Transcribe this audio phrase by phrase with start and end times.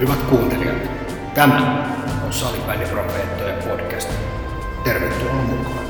[0.00, 0.76] Hyvät kuuntelijat,
[1.34, 1.88] tämä
[2.26, 4.08] on Salibändiprofeettojen podcast.
[4.84, 5.84] Tervetuloa mukaan.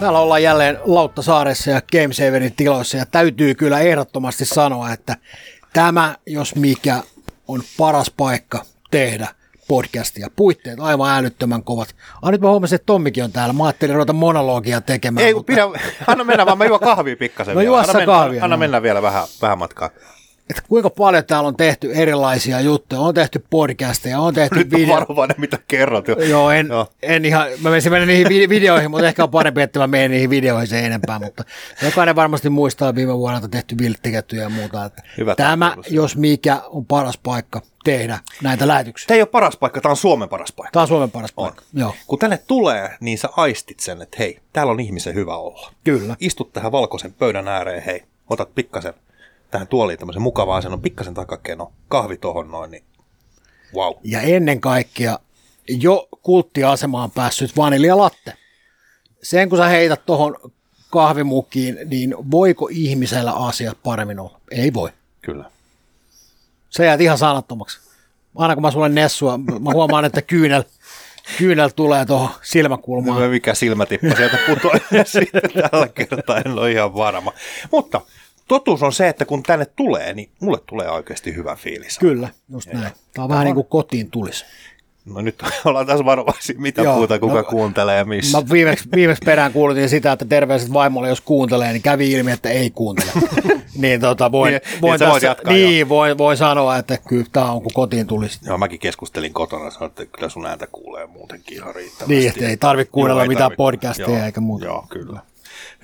[0.00, 5.16] Täällä ollaan jälleen Lauttasaaressa ja Gamesaverin tiloissa ja täytyy kyllä ehdottomasti sanoa, että
[5.72, 7.02] tämä, jos mikä,
[7.48, 9.28] on paras paikka tehdä
[9.68, 10.28] podcastia.
[10.36, 11.94] Puitteet aivan älyttömän kovat.
[12.22, 13.52] Ah, nyt mä huomasin, että Tommikin on täällä.
[13.52, 15.26] Mä ajattelin ruveta monologia tekemään.
[15.26, 15.52] Ei, mutta...
[15.52, 15.62] pidä,
[16.06, 17.68] anna mennä vaan, mä juon kahvia pikkasen No vielä.
[17.68, 18.60] juossa anna mennä, kahvia, Anna no.
[18.60, 19.90] mennä vielä vähän, vähän matkaa.
[20.50, 23.00] Että kuinka paljon täällä on tehty erilaisia juttuja.
[23.00, 24.94] On tehty podcasteja, on tehty Nyt on video...
[24.94, 26.08] varovainen, mitä kerrot.
[26.08, 26.14] jo.
[26.14, 26.86] Joo, en, Joo.
[27.02, 30.10] en ihan, mä menisin mennä niihin vi- videoihin, mutta ehkä on parempi, että mä menen
[30.10, 31.44] niihin videoihin sen enempää, mutta
[31.82, 35.92] jokainen varmasti muistaa viime vuonna tehty vilttikettyjä ja muuta, että Hyvä tämä, tarkoitus.
[35.92, 39.06] jos mikä, on paras paikka tehdä näitä lähetyksiä.
[39.06, 40.70] Tämä ei ole paras paikka, tämä on Suomen paras paikka.
[40.72, 41.62] Tämä on Suomen paras paikka.
[41.74, 45.72] Joo, Kun tänne tulee, niin sä aistit sen, että hei, täällä on ihmisen hyvä olla.
[45.84, 46.16] kyllä.
[46.20, 48.94] Istut tähän valkoisen pöydän ääreen, hei, otat pikkasen
[49.54, 52.84] tähän tuoliin tämmöisen mukavaa asennon, pikkasen takakeno, kahvi tohon noin, niin
[53.74, 53.94] wow.
[54.04, 55.18] Ja ennen kaikkea
[55.68, 58.32] jo kulttiasemaan päässyt vaniljalatte.
[59.22, 60.36] Sen kun sä heität tuohon
[60.90, 64.40] kahvimukkiin, niin voiko ihmisellä asiat paremmin olla?
[64.50, 64.90] Ei voi.
[65.22, 65.50] Kyllä.
[66.70, 67.80] Se jäät ihan sanattomaksi.
[68.36, 70.62] Aina kun mä sulle nessua, mä huomaan, että kyynel,
[71.38, 73.22] kyynel tulee tuohon silmäkulmaan.
[73.22, 77.32] No, mikä silmätippa sieltä putoaa sitten tällä kertaa, en ole ihan varma.
[77.72, 78.00] Mutta
[78.48, 81.98] totuus on se, että kun tänne tulee, niin mulle tulee oikeasti hyvä fiilis.
[81.98, 82.92] Kyllä, just näin.
[83.14, 84.44] Tämä on vähän niin kuin kotiin tulisi.
[85.04, 88.40] No nyt ollaan taas varovaisia, mitä Joo, puhutaan, kuka no, kuuntelee ja missä.
[88.40, 92.50] Mä viimeksi, viimeksi perään kuulutin sitä, että terveiset vaimolle, jos kuuntelee, niin kävi ilmi, että
[92.50, 93.10] ei kuuntele.
[93.76, 97.26] niin tota, voin, Niin, voin, niin sä voit tässä, niin, voin, voin sanoa, että kyllä
[97.32, 98.38] tämä on kuin kotiin tulisi.
[98.46, 102.14] Joo, mäkin keskustelin kotona sanoin, että kyllä sun ääntä kuulee muutenkin ihan riittävästi.
[102.14, 104.64] Niin, että ei tarvitse kuunnella ei mitään tarvi- podcasteja joo, eikä muuta.
[104.64, 105.20] Joo, kyllä.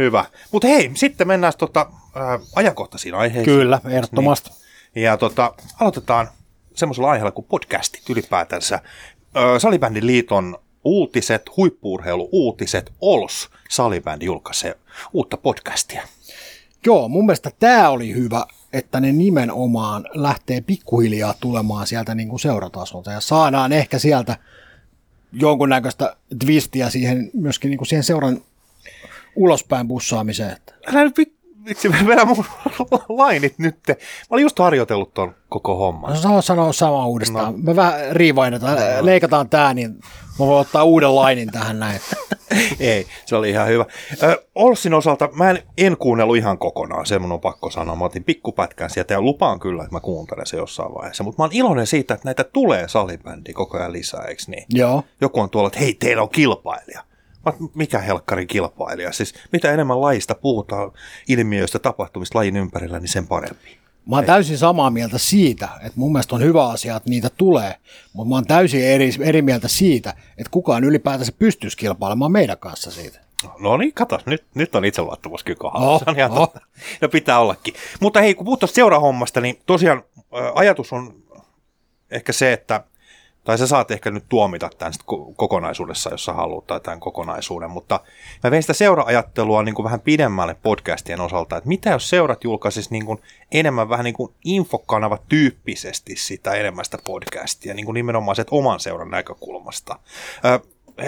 [0.00, 0.24] Hyvä.
[0.52, 3.56] Mutta hei, sitten mennään tota, äh, ajankohtaisiin aiheisiin.
[3.56, 4.50] Kyllä, ehdottomasti.
[4.94, 5.04] Niin.
[5.04, 6.28] Ja tota, aloitetaan
[6.74, 8.80] semmoisella aiheella kuin podcastit ylipäätänsä.
[9.36, 14.76] Ö, Salibändin liiton uutiset, huippuurheilu-uutiset, OLS Salibändi julkaisee
[15.12, 16.02] uutta podcastia.
[16.86, 22.41] Joo, mun mielestä tämä oli hyvä, että ne nimenomaan lähtee pikkuhiljaa tulemaan sieltä niin kuin
[22.41, 24.36] seuratasolta ja saadaan ehkä sieltä
[25.32, 28.41] jonkunnäköistä twistiä siihen myöskin niin kuin siihen seuran
[29.36, 30.56] ulospäin bussaamiseen.
[30.86, 32.44] Älä nyt vit- vitsi, mä vedän mun
[33.08, 33.76] lainit nyt.
[33.88, 33.94] Mä
[34.30, 36.10] olin just harjoitellut ton koko homman.
[36.10, 37.52] No, saa sanoa sama uudestaan.
[37.52, 37.58] No.
[37.62, 39.90] Me vähän riivainetaan, leikataan tämä, niin
[40.38, 42.00] mä voin ottaa uuden lainin tähän näin.
[42.80, 43.84] Ei, se oli ihan hyvä.
[44.22, 47.96] Ö, Olssin osalta mä en, en kuunnellut ihan kokonaan, se mun on pakko sanoa.
[47.96, 51.24] Mä otin pikkupätkän sieltä ja lupaan kyllä, että mä kuuntelen se jossain vaiheessa.
[51.24, 54.64] Mutta mä oon iloinen siitä, että näitä tulee salibändiä koko ajan lisää, eikö niin?
[54.70, 55.04] Joo.
[55.20, 57.04] Joku on tuolla, että hei, teillä on kilpailija.
[57.74, 59.12] Mikä helkkarin kilpailija?
[59.12, 60.92] Siis mitä enemmän lajista puhutaan
[61.28, 63.80] ilmiöistä, tapahtumista lajin ympärillä, niin sen parempi.
[64.06, 67.74] Mä oon täysin samaa mieltä siitä, että mun mielestä on hyvä asia, että niitä tulee,
[68.12, 72.90] mutta mä oon täysin eri, eri mieltä siitä, että kukaan ylipäätänsä pystyisi kilpailemaan meidän kanssa
[72.90, 73.20] siitä.
[73.58, 75.90] No niin, kato, nyt, nyt on itseluottamus kyllä kohdalla.
[75.90, 76.38] Oh, on ihan oh.
[76.38, 76.60] totta.
[77.00, 77.74] No pitää ollakin.
[78.00, 80.02] Mutta hei, kun puhutaan seurahommasta, niin tosiaan
[80.54, 81.22] ajatus on
[82.10, 82.84] ehkä se, että
[83.44, 84.92] tai sä saat ehkä nyt tuomita tämän
[85.36, 88.00] kokonaisuudessa, jos sä haluat, tai tämän kokonaisuuden, mutta
[88.44, 92.90] mä vein sitä seura-ajattelua niin kuin vähän pidemmälle podcastien osalta, että mitä jos seurat julkaisis
[92.90, 93.20] niin kuin
[93.52, 98.80] enemmän vähän niin kuin infokanava tyyppisesti sitä enemmän sitä podcastia, niin kuin nimenomaan se, oman
[98.80, 99.98] seuran näkökulmasta.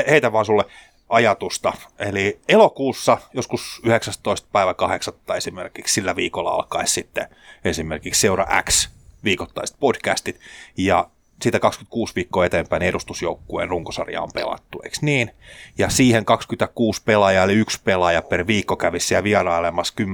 [0.07, 0.65] Heitä vaan sulle
[1.09, 1.73] ajatusta.
[1.99, 4.49] Eli elokuussa, joskus 19.
[4.53, 5.15] päivä 8.
[5.37, 7.29] esimerkiksi, sillä viikolla alkaisi sitten
[7.65, 8.89] esimerkiksi Seura X
[9.25, 10.41] viikoittaiset podcastit,
[10.77, 11.11] ja
[11.43, 15.31] siitä 26 viikkoa eteenpäin edustusjoukkueen runkosarja on pelattu, eikö niin?
[15.79, 20.05] Ja siihen 26 pelaajaa, eli yksi pelaaja per viikko kävisi siellä vierailemassa 10-15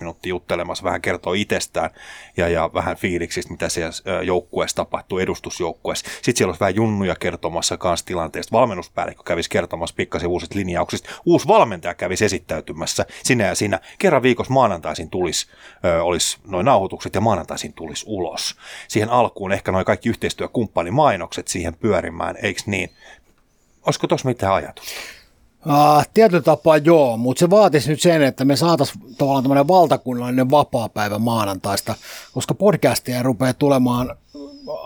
[0.00, 1.90] minuuttia juttelemassa, vähän kertoo itsestään
[2.36, 6.10] ja, ja vähän fiiliksistä, mitä siellä joukkueessa tapahtuu, edustusjoukkueessa.
[6.10, 8.52] Sitten siellä olisi vähän junnuja kertomassa kanssa tilanteesta.
[8.52, 11.10] Valmennuspäällikkö kävisi kertomassa pikkasen uusista linjauksista.
[11.26, 13.80] Uusi valmentaja kävisi esittäytymässä sinä ja siinä.
[13.98, 15.46] Kerran viikossa maanantaisin tulisi,
[16.02, 18.56] olisi noin nauhoitukset ja maanantaisin tulisi ulos.
[18.88, 20.08] Siihen alkuun ehkä noin kaikki
[20.64, 22.90] yhteistyökumppanimainokset siihen pyörimään, eikö niin?
[23.86, 24.92] Olisiko tuossa mitään ajatusta?
[25.66, 30.50] Uh, tietyllä tapaa joo, mutta se vaatisi nyt sen, että me saataisiin tavallaan tämmöinen valtakunnallinen
[30.50, 31.94] vapaa-päivä maanantaista,
[32.32, 34.16] koska podcastia rupeaa tulemaan,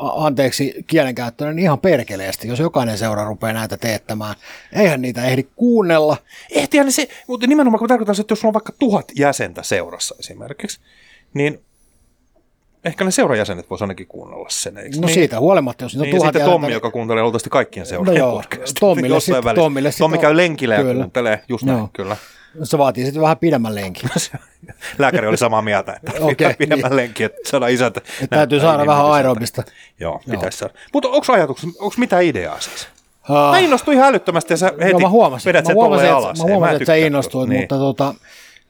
[0.00, 4.34] anteeksi kielenkäyttöön, niin ihan perkeleesti, jos jokainen seura rupeaa näitä teettämään.
[4.72, 6.16] Eihän niitä ehdi kuunnella.
[6.50, 10.80] Ehtihän se, mutta nimenomaan kun tarkoitan, että jos sulla on vaikka tuhat jäsentä seurassa esimerkiksi,
[11.34, 11.60] niin
[12.88, 15.14] ehkä ne seurajäsenet voisi ainakin kuunnella sen, eikö No niin?
[15.14, 18.22] siitä huolimatta, jos niitä Niin, on tuhat sitten Tommi, niin- joka kuuntelee luultavasti kaikkien seuraajien
[18.22, 18.80] No joo, podcastia.
[18.80, 19.54] Tommille sit- välissä.
[19.54, 20.94] Tommille sit Tommi on- käy lenkillä ja kyllä.
[20.94, 21.90] kuuntelee, just näin, Joo.
[21.92, 22.16] kyllä.
[22.62, 24.10] Se vaatii sitten vähän pidemmän lenkin.
[24.98, 26.96] Lääkäri oli samaa mieltä, että okay, pidemmän niin.
[26.96, 28.00] lenkin, että saadaan isäntä.
[28.22, 29.62] Että täytyy saada vähän aerobista.
[30.00, 30.74] Joo, pitäisi saada.
[30.92, 32.88] Mutta onko ajatuksessa, onko mitään ideaa siis?
[33.30, 36.06] Uh, Mä innostuin ihan älyttömästi ja sä heti no, mä huomasin, vedät mä sen huomasin,
[36.06, 36.38] tolleen että, alas.
[36.38, 38.14] mä Ei, huomasin että sä innostuit, mutta tota,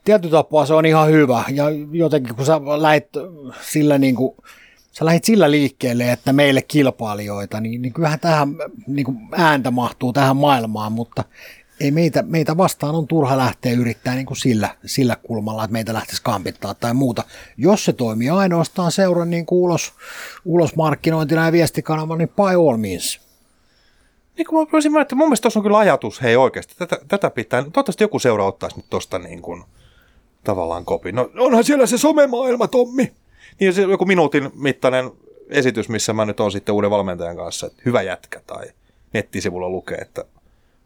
[0.03, 1.43] tietyllä tapaa se on ihan hyvä.
[1.53, 3.07] Ja jotenkin kun sä lähit
[3.61, 4.35] sillä, niin kuin,
[4.91, 8.55] sä lähit sillä liikkeelle, että meille kilpailijoita, niin, niin kyllähän tähän
[8.87, 11.23] niin kuin ääntä mahtuu tähän maailmaan, mutta
[11.79, 15.93] ei meitä, meitä vastaan on turha lähteä yrittää niin kuin sillä, sillä kulmalla, että meitä
[15.93, 17.23] lähtisi kampittaa tai muuta.
[17.57, 19.93] Jos se toimii ainoastaan seuran niin kuin ulos,
[20.45, 23.21] ulosmarkkinointina ja viestikanava, niin by all means.
[24.37, 27.29] Niin kuin mä voisin että mun mielestä tuossa on kyllä ajatus, hei oikeasti, tätä, tätä
[27.29, 29.63] pitää, toivottavasti joku seura ottaisi nyt tosta niin kuin,
[30.43, 31.15] tavallaan kopin.
[31.15, 33.11] No onhan siellä se somemaailma, Tommi.
[33.59, 35.11] Niin se joku minuutin mittainen
[35.49, 38.65] esitys, missä mä nyt on sitten uuden valmentajan kanssa, että hyvä jätkä tai
[39.13, 40.25] nettisivulla lukee, että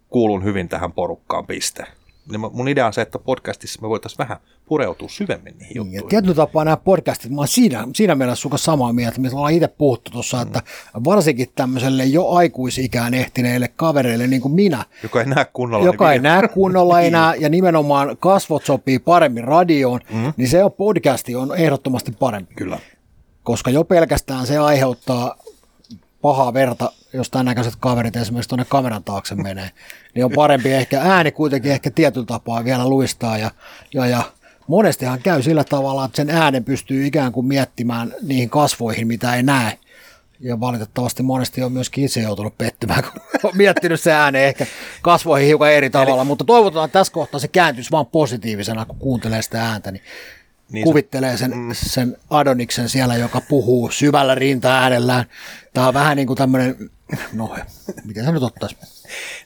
[0.09, 1.85] kuulun hyvin tähän porukkaan, piste.
[2.31, 6.07] Niin mun idea on se, että podcastissa me voitaisiin vähän pureutua syvemmin niihin Ja juttuihin.
[6.09, 9.67] tietyllä tapaa nämä podcastit, mä oon siinä, siinä mielessä sun samaa mieltä, mitä ollaan itse
[9.67, 10.61] puhuttu tuossa, että
[11.03, 15.85] varsinkin tämmöiselle jo aikuisikään ehtineille kavereille niin kuin minä, Joka ei näe kunnolla.
[15.85, 20.33] joka ei niin näe kunnolla enää ja nimenomaan kasvot sopii paremmin radioon, mm.
[20.37, 22.53] niin se on podcasti on ehdottomasti parempi.
[22.55, 22.79] Kyllä.
[23.43, 25.35] Koska jo pelkästään se aiheuttaa
[26.23, 29.69] pahaa verta, jos tämän näköiset kaverit esimerkiksi tuonne kameran taakse menee,
[30.15, 33.51] niin on parempi ehkä ääni kuitenkin ehkä tietyllä tapaa vielä luistaa ja,
[33.93, 34.23] ja, ja
[34.67, 39.43] monestihan käy sillä tavalla, että sen äänen pystyy ikään kuin miettimään niihin kasvoihin, mitä ei
[39.43, 39.79] näe.
[40.39, 44.65] Ja valitettavasti monesti on myöskin itse joutunut pettymään, kun on miettinyt se äänen ehkä
[45.01, 46.27] kasvoihin hiukan eri tavalla, Eli...
[46.27, 50.03] mutta toivotaan, että tässä kohtaa se kääntyisi vaan positiivisena, kun kuuntelee sitä ääntä, niin,
[50.73, 51.69] Niin kuvittelee sen, mm.
[51.73, 55.25] sen Adoniksen siellä, joka puhuu syvällä rinta-äänellään.
[55.73, 56.89] Tämä on vähän niin kuin tämmöinen,
[57.33, 57.55] no
[58.03, 58.77] miten se nyt ottaisi?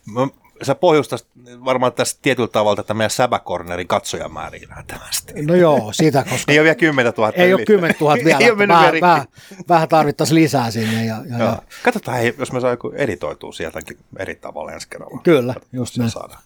[0.06, 0.28] Mä,
[0.62, 1.26] sä pohjustat
[1.66, 5.34] varmaan tästä tietyllä tavalla tätä meidän Säbäkornerin katsojamääriä nähtävästi.
[5.42, 7.68] No joo, siitä, koska Ei ole vielä 10 000 ei ole ylittänyt.
[7.68, 9.26] 10 000 vielä, ei ole vähän, vähän,
[9.70, 11.06] vähän tarvittaisiin lisää sinne.
[11.06, 11.50] Ja, ja, Joo.
[11.50, 15.22] ja, Katsotaan, hei, jos me saa joku editoitua sieltäkin eri tavalla ensi kerralla.
[15.24, 16.12] Kyllä, just näin.
[16.12, 16.42] saadaan.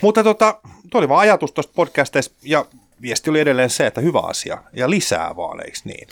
[0.00, 0.60] Mutta tota,
[0.90, 2.64] tuo oli vaan ajatus tuosta podcasteista ja
[3.02, 6.08] viesti oli edelleen se, että hyvä asia ja lisää vaan, eikö niin?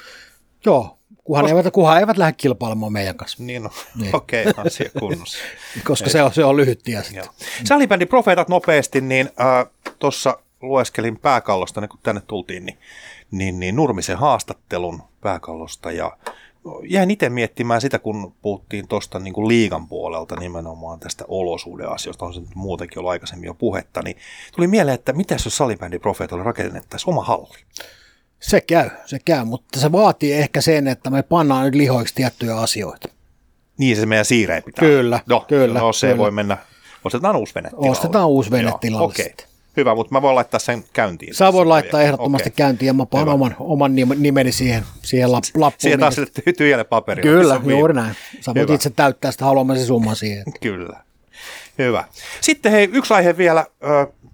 [0.66, 4.16] joo kunhan, eivät, kunhan eivät lähde kilpailemaan meidän kanssa, Niin no, Niin.
[4.16, 5.38] okei, okay, asia kunnossa.
[5.88, 7.16] koska se on, se on lyhyt tie sitten.
[7.16, 7.34] Joo.
[7.64, 9.66] Salibändin profeetat nopeasti, niin äh,
[9.98, 12.78] tuossa lueskelin pääkallosta, niin kun tänne tultiin, niin,
[13.30, 16.16] niin, niin Nurmisen haastattelun pääkallosta ja
[16.84, 22.24] jäin itse miettimään sitä, kun puhuttiin tuosta niin kuin liigan puolelta nimenomaan tästä olosuuden asioista,
[22.24, 24.16] on se nyt muutenkin ollut aikaisemmin jo puhetta, niin
[24.56, 27.58] tuli mieleen, että mitä jos salibändin profeetalle rakennettaisiin oma halli?
[28.40, 32.56] Se käy, se käy, mutta se vaatii ehkä sen, että me pannaan nyt lihoiksi tiettyjä
[32.56, 33.08] asioita.
[33.78, 34.80] Niin se meidän siireen pitää.
[34.84, 36.18] Kyllä, no, kyllä, No se kyllä.
[36.18, 36.58] voi mennä,
[37.04, 37.70] ostetaan uusi vene.
[37.72, 39.46] Ostetaan uusi vene tilalle Okei, sitten.
[39.76, 41.34] Hyvä, mutta mä voin laittaa sen käyntiin.
[41.34, 42.56] Sä voit tässä laittaa ehdottomasti Okei.
[42.56, 43.32] käyntiin ja mä panen Hyvä.
[43.34, 45.80] oman, oman nim- nimeni siihen, siihen lap, lappuun.
[45.80, 47.30] Siihen taas niin- tyhjälle paperille.
[47.30, 48.14] Kyllä, juuri näin.
[48.40, 48.74] Sä voit Hyvä.
[48.74, 50.44] itse täyttää sitä haluamasi summan siihen.
[50.62, 51.00] Kyllä.
[51.78, 52.04] Hyvä.
[52.40, 53.66] Sitten hei, yksi aihe vielä.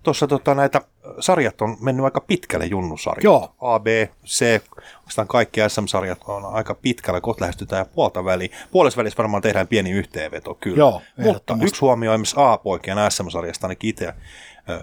[0.02, 0.80] Tuossa tota, näitä
[1.20, 3.24] sarjat on mennyt aika pitkälle junnusarjat.
[3.24, 3.54] Joo.
[3.60, 3.86] A, B,
[4.26, 4.60] C,
[4.98, 8.50] oikeastaan kaikki SM-sarjat on aika pitkällä, kohta lähestytään ja puolta väliin.
[8.70, 10.78] Puolessa välissä varmaan tehdään pieni yhteenveto, kyllä.
[10.78, 14.14] Joo, Mutta yksi huomio esimerkiksi A-poikien SM-sarjasta ainakin itse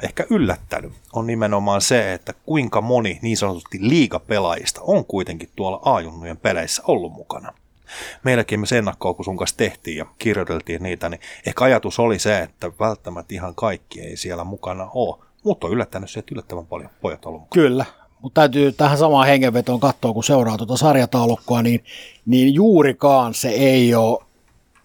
[0.02, 6.38] ehkä yllättänyt on nimenomaan se, että kuinka moni niin sanotusti liigapelaajista on kuitenkin tuolla A-junnujen
[6.38, 7.54] peleissä ollut mukana
[8.24, 12.20] meilläkin me sen ennakkoa, kun sun kanssa tehtiin ja kirjoiteltiin niitä, niin ehkä ajatus oli
[12.20, 15.24] se, että välttämättä ihan kaikki ei siellä mukana ole.
[15.44, 17.42] Mutta on yllättänyt se, että yllättävän paljon pojat on.
[17.54, 17.86] Kyllä,
[18.22, 21.84] mutta täytyy tähän samaan hengenvetoon katsoa, kun seuraa tuota sarjataulukkoa, niin,
[22.26, 24.20] niin juurikaan se ei ole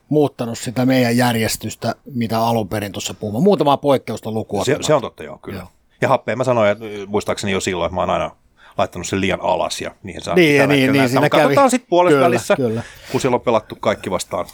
[0.09, 3.45] muuttanut sitä meidän järjestystä, mitä alun perin tuossa puhumaan.
[3.45, 4.65] Muutama poikkeusta lukua.
[4.65, 5.59] Se, se on totta, joo, kyllä.
[5.59, 5.69] Joo.
[6.01, 8.31] Ja happeen mä sanoin, että ö, muistaakseni jo silloin, että mä oon aina
[8.79, 11.43] laittanut sen liian alas ja niihin saa Niin, tällä niin, niin, siinä Mutta kävi.
[11.43, 12.83] Katsotaan sitten puolessa Kyllä, välissä, kyllä.
[13.13, 14.47] kun siellä on pelattu kaikki vastaan.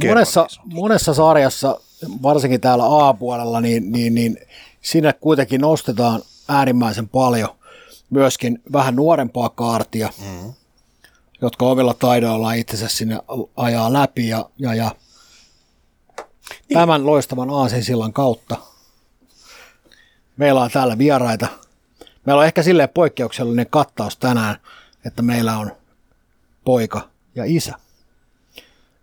[0.00, 1.80] kerran, monessa, niin monessa sarjassa,
[2.22, 4.38] varsinkin täällä A-puolella, niin, niin, niin
[4.80, 7.48] sinne kuitenkin nostetaan äärimmäisen paljon
[8.10, 10.52] myöskin vähän nuorempaa kaartia, mm.
[11.40, 13.18] Jotka omilla taidoillaan itsensä sinne
[13.56, 14.90] ajaa läpi ja, ja, ja
[16.48, 16.78] niin.
[16.78, 18.56] tämän loistavan aasinsillan kautta
[20.36, 21.46] meillä on täällä vieraita.
[22.26, 24.56] Meillä on ehkä silleen poikkeuksellinen kattaus tänään,
[25.04, 25.72] että meillä on
[26.64, 27.74] poika ja isä.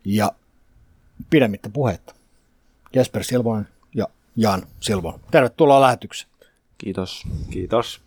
[0.05, 0.31] Ja
[1.29, 2.15] pidemmittä puhetta.
[2.95, 5.19] Jesper Silvonen ja Jan Silvonen.
[5.31, 6.31] Tervetuloa lähetykseen.
[6.77, 7.23] Kiitos.
[7.49, 8.01] Kiitos.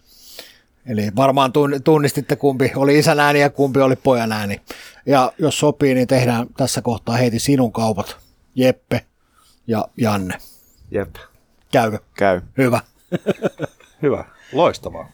[0.88, 4.60] Eli varmaan tun- tunnistitte, kumpi oli isän ääni ja kumpi oli pojan ääni.
[5.06, 8.16] Ja jos sopii, niin tehdään tässä kohtaa heti sinun kaupat.
[8.54, 9.06] Jeppe
[9.66, 10.34] ja Janne.
[10.90, 11.14] Jep.
[11.72, 11.98] Käykö?
[12.14, 12.40] Käy.
[12.58, 12.80] Hyvä.
[14.02, 15.08] Hyvä, loistavaa.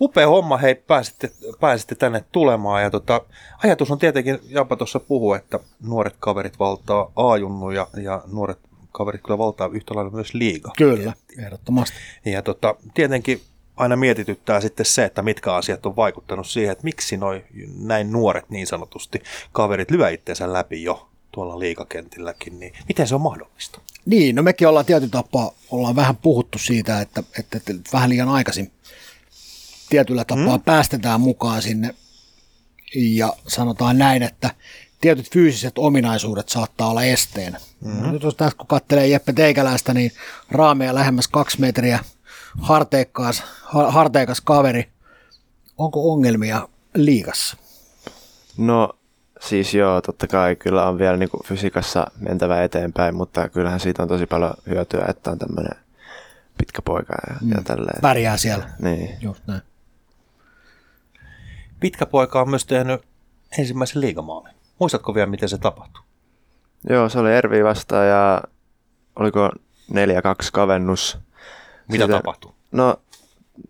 [0.00, 2.82] Upea homma, hei, pääsitte, pääsitte tänne tulemaan.
[2.82, 3.20] Ja tota,
[3.62, 8.58] ajatus on tietenkin, Japa tuossa puhuu, että nuoret kaverit valtaa A-junnu ja, ja nuoret
[8.92, 10.72] kaverit kyllä valtaa yhtä lailla myös liiga.
[10.76, 11.96] Kyllä, ehdottomasti.
[12.24, 13.40] Ja tota, tietenkin
[13.76, 17.44] aina mietityttää sitten se, että mitkä asiat on vaikuttanut siihen, että miksi noin
[17.78, 23.20] näin nuoret niin sanotusti kaverit lyö itseensä läpi jo tuolla liikakentilläkin, niin miten se on
[23.20, 23.80] mahdollista?
[24.06, 28.28] Niin, no mekin ollaan tietyn tapaa, ollaan vähän puhuttu siitä, että, että, että vähän liian
[28.28, 28.72] aikaisin
[29.88, 30.64] tietyllä tapaa hmm.
[30.64, 31.94] päästetään mukaan sinne
[32.94, 34.50] ja sanotaan näin, että
[35.00, 37.60] tietyt fyysiset ominaisuudet saattaa olla esteenä.
[37.84, 38.12] Mm-hmm.
[38.12, 40.12] Nyt jos tässä kun katselee Jeppe Teikäläistä, niin
[40.50, 41.98] raameja lähemmäs kaksi metriä,
[42.60, 43.42] harteikas,
[43.88, 44.88] harteikas kaveri.
[45.78, 47.56] Onko ongelmia liikassa?
[48.56, 48.90] No
[49.40, 54.08] siis joo, totta kai kyllä on vielä niin fysiikassa mentävä eteenpäin, mutta kyllähän siitä on
[54.08, 55.84] tosi paljon hyötyä, että on tämmöinen
[56.58, 57.50] pitkä poika ja, mm.
[57.50, 58.00] ja tälleen.
[58.02, 58.70] Pärjää siellä.
[58.78, 59.16] Niin.
[59.20, 59.62] Just näin.
[61.80, 63.02] Pitkä poika on myös tehnyt
[63.58, 64.54] ensimmäisen liigamaalin.
[64.78, 66.02] Muistatko vielä, miten se tapahtui?
[66.88, 68.42] Joo, se oli Ervi vastaan ja
[69.16, 69.50] oliko
[69.92, 69.94] 4-2
[70.52, 71.18] kavennus.
[71.88, 72.52] Mitä Siitä, tapahtui?
[72.72, 72.96] No,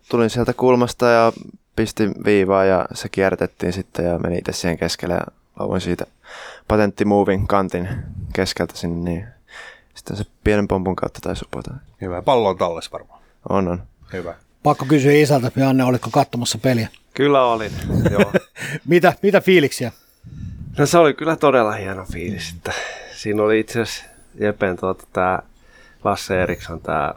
[0.08, 1.32] tulin sieltä kulmasta ja
[1.76, 5.26] pistin viivaa ja se kiertettiin sitten ja meni itse siihen keskelle ja
[5.80, 6.06] siitä
[6.68, 7.88] patenttimovin kantin
[8.32, 9.26] keskeltä sinne, niin
[9.94, 11.74] sitten se pienen pompun kautta taisi upota.
[12.00, 12.22] Hyvä.
[12.22, 13.20] Pallo on tallessa varmaan.
[13.48, 13.82] On, on.
[14.12, 14.34] Hyvä.
[14.62, 16.88] Pakko kysyä isältä, Janne, olitko katsomassa peliä?
[17.14, 17.72] Kyllä olin,
[18.10, 18.32] joo.
[18.88, 19.92] mitä, mitä fiiliksiä?
[20.78, 22.52] No se oli kyllä todella hieno fiilis.
[22.56, 22.72] Että
[23.16, 24.04] siinä oli itse asiassa
[24.34, 25.38] Jepen tuota, tämä
[26.04, 27.14] Lasse Eriksson, tämä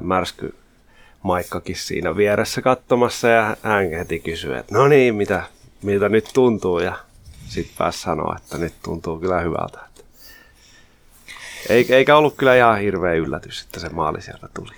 [0.00, 0.54] märsky
[1.22, 5.42] Maikkakin siinä vieressä katsomassa ja hän heti kysyi, että no niin, mitä,
[5.82, 6.96] miltä nyt tuntuu ja
[7.48, 9.80] sitten pääsi sanoa, että nyt tuntuu kyllä hyvältä.
[11.68, 14.72] Eikä ollut kyllä ihan hirveä yllätys, että se maali sieltä tuli.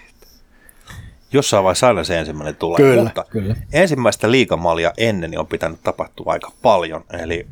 [1.32, 3.56] Jossain vaiheessa aina se ensimmäinen tulee, kyllä, mutta kyllä.
[3.72, 7.04] ensimmäistä liikamalia ennen niin on pitänyt tapahtua aika paljon.
[7.22, 7.46] Eli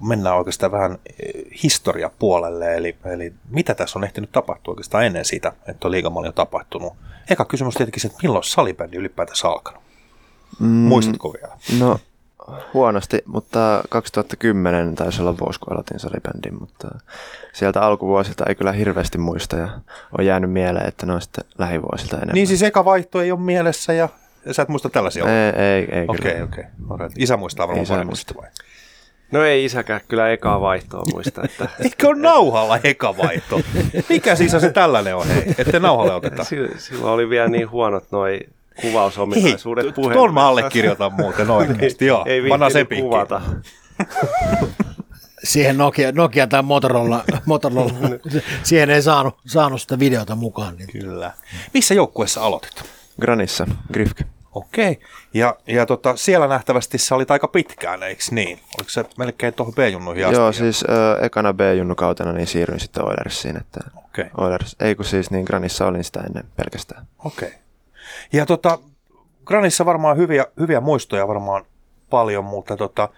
[0.00, 5.52] mennään oikeastaan vähän eh, historiapuolelle, eli, eli mitä tässä on ehtinyt tapahtua oikeastaan ennen sitä,
[5.66, 6.92] että on liigamalli on tapahtunut.
[7.30, 9.82] Eka kysymys tietenkin se, että milloin salibändi ylipäätänsä alkanut?
[10.60, 11.56] Mm, Muistatko vielä?
[11.78, 11.98] No
[12.74, 16.88] huonosti, mutta 2010 taisi olla vuosi, kun aloitin salibändin, mutta
[17.52, 19.68] sieltä alkuvuosilta ei kyllä hirveästi muista ja
[20.18, 22.34] on jäänyt mieleen, että ne on sitten lähivuosilta enemmän.
[22.34, 24.08] Niin siis eka vaihto ei ole mielessä ja
[24.50, 25.24] sä et muista tällaisia?
[25.24, 26.64] Ei, ei, ei Okei, okei.
[26.90, 27.08] Okay.
[27.18, 28.34] Isä muistaa varmaan Isä muista.
[28.36, 28.48] vai?
[29.32, 31.42] No ei isäkään kyllä ekaa vaihtoa muista.
[31.44, 31.68] Että...
[31.84, 33.60] Eikö ole nauhalla eka vaihto?
[34.08, 36.44] Mikä siis se tällainen on, hei, että nauhalle oteta?
[36.78, 38.40] Silloin oli vielä niin huonot noi
[38.80, 42.24] kuvausominaisuudet Hei, tuon mä allekirjoitan muuten oikeasti, joo.
[42.26, 42.42] Ei
[42.72, 43.40] se kuvata.
[45.44, 47.92] siihen Nokia, Nokia tai Motorola, Motorola
[48.62, 50.76] siihen ei saanut, saanut sitä videota mukaan.
[50.76, 50.88] Niin.
[50.92, 51.32] Kyllä.
[51.74, 52.84] Missä joukkueessa aloitit?
[53.20, 54.24] Granissa, Grifke.
[54.58, 55.00] Okei.
[55.34, 58.58] Ja, ja tota, siellä nähtävästi sä olit aika pitkään, eikö niin?
[58.78, 60.36] Oliko se melkein tuohon B-junnuihin asti?
[60.36, 63.56] Joo, siis ö, ekana B-junnukautena niin siirryin sitten Oilersiin.
[63.56, 64.24] Että okay.
[64.36, 67.06] Oilers, ei kun siis niin Granissa olin sitä ennen pelkästään.
[67.24, 67.52] Okei.
[68.32, 68.78] Ja tota,
[69.44, 71.64] Granissa varmaan hyviä, hyviä muistoja varmaan
[72.10, 73.08] paljon, mutta tota,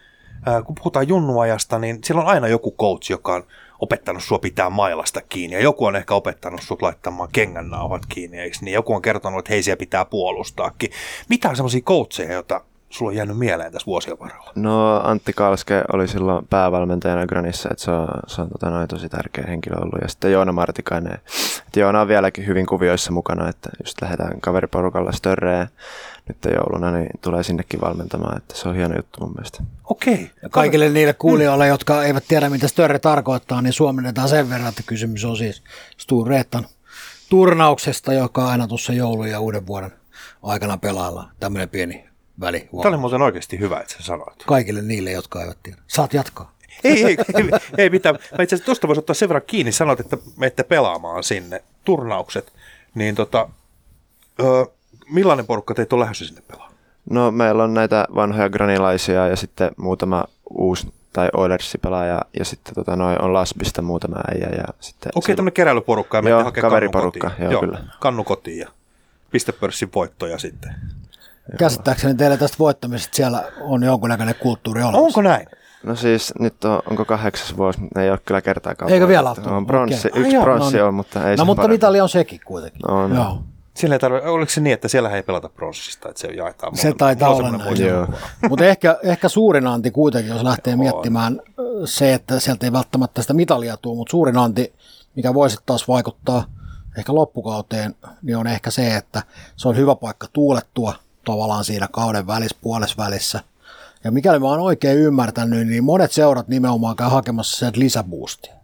[0.46, 3.44] ää, kun puhutaan junnuajasta, niin siellä on aina joku coach, joka on
[3.80, 8.56] opettanut sua pitää mailasta kiinni, ja joku on ehkä opettanut sut laittamaan kengännauhat kiinni, eikö
[8.60, 8.74] niin?
[8.74, 10.90] Joku on kertonut, että hei, siellä pitää puolustaakin.
[11.28, 12.60] Mitä on semmoisia coacheja, joita
[12.90, 14.52] sulla on jäänyt mieleen tässä vuosien varrella?
[14.54, 19.08] No Antti Kalske oli silloin päävalmentajana Granissa, että se on, se on tota, noin tosi
[19.08, 20.02] tärkeä henkilö ollut.
[20.02, 21.18] Ja sitten Joona Martikainen.
[21.66, 25.68] Että Joona on vieläkin hyvin kuvioissa mukana, että just lähdetään kaveriporukalla störreen
[26.28, 29.62] nyt jouluna, niin tulee sinnekin valmentamaan, että se on hieno juttu mun mielestä.
[29.84, 30.30] Okei.
[30.42, 31.70] Ja kaikille niille kuulijoille, mm.
[31.70, 35.62] jotka eivät tiedä, mitä större tarkoittaa, niin suomennetaan sen verran, että kysymys on siis
[35.96, 36.66] Sturreettan
[37.28, 39.92] turnauksesta, joka aina tuossa joulun ja uuden vuoden
[40.42, 41.30] aikana pelaillaan.
[41.40, 42.09] Tämmöinen pieni
[42.40, 42.60] väli.
[42.60, 44.42] Tämä oli muuten oikeasti hyvä, että sä sanoit.
[44.46, 45.78] Kaikille niille, jotka eivät tiedä.
[45.86, 46.52] Saat jatkaa.
[46.84, 48.14] ei, ei, ei, ei mitään.
[48.14, 49.72] Mä itse asiassa tuosta voisi ottaa sen verran kiinni.
[49.72, 52.52] Sanoit, että menette pelaamaan sinne turnaukset.
[52.94, 53.48] Niin tota,
[54.40, 54.66] ö,
[55.10, 56.74] millainen porukka teitä on lähdössä sinne pelaamaan?
[57.10, 62.96] No meillä on näitä vanhoja granilaisia ja sitten muutama uusi tai Oilersi-pelaaja ja sitten tota,
[62.96, 64.48] noin on Lasbista muutama äijä.
[64.56, 67.84] Ja sitten Okei, tämmöinen keräilyporukka ja joo, kaveriporukka, joo, joo, kyllä.
[68.00, 68.68] kannu kotiin ja
[69.30, 70.74] pistepörssin voittoja sitten.
[71.58, 75.06] Käsittääkseni teillä tästä voittamisesta siellä on jonkunnäköinen kulttuuri olemassa.
[75.06, 75.46] Onko näin?
[75.82, 78.92] No siis nyt on, onko kahdeksas vuosi, ei ole kyllä kertaakaan.
[78.92, 79.56] Eikö vielä ole?
[79.56, 80.22] On bronssi, okay.
[80.22, 82.80] yksi bronssi no, on, mutta ei No mutta mitali on sekin kuitenkin.
[82.88, 83.14] No, no.
[83.14, 83.42] Joo.
[83.74, 86.76] Sillä ei tarvitse, oliko se niin, että siellä ei pelata pronssista, että se jaetaan?
[86.76, 87.78] Se taitaa olla näin.
[88.48, 90.78] Mutta ehkä, ehkä suurin anti kuitenkin, jos lähtee on.
[90.78, 91.40] miettimään
[91.84, 94.72] se, että sieltä ei välttämättä sitä mitalia tule, mutta suurin anti,
[95.16, 96.44] mikä voisi taas vaikuttaa
[96.98, 99.22] ehkä loppukauteen, niin on ehkä se, että
[99.56, 100.94] se on hyvä paikka tuulettua
[101.30, 103.40] tavallaan siinä kauden välissä, puolessa välissä.
[104.04, 108.54] Ja mikäli mä oon oikein ymmärtänyt, niin monet seurat nimenomaan käy hakemassa sieltä lisäboostia.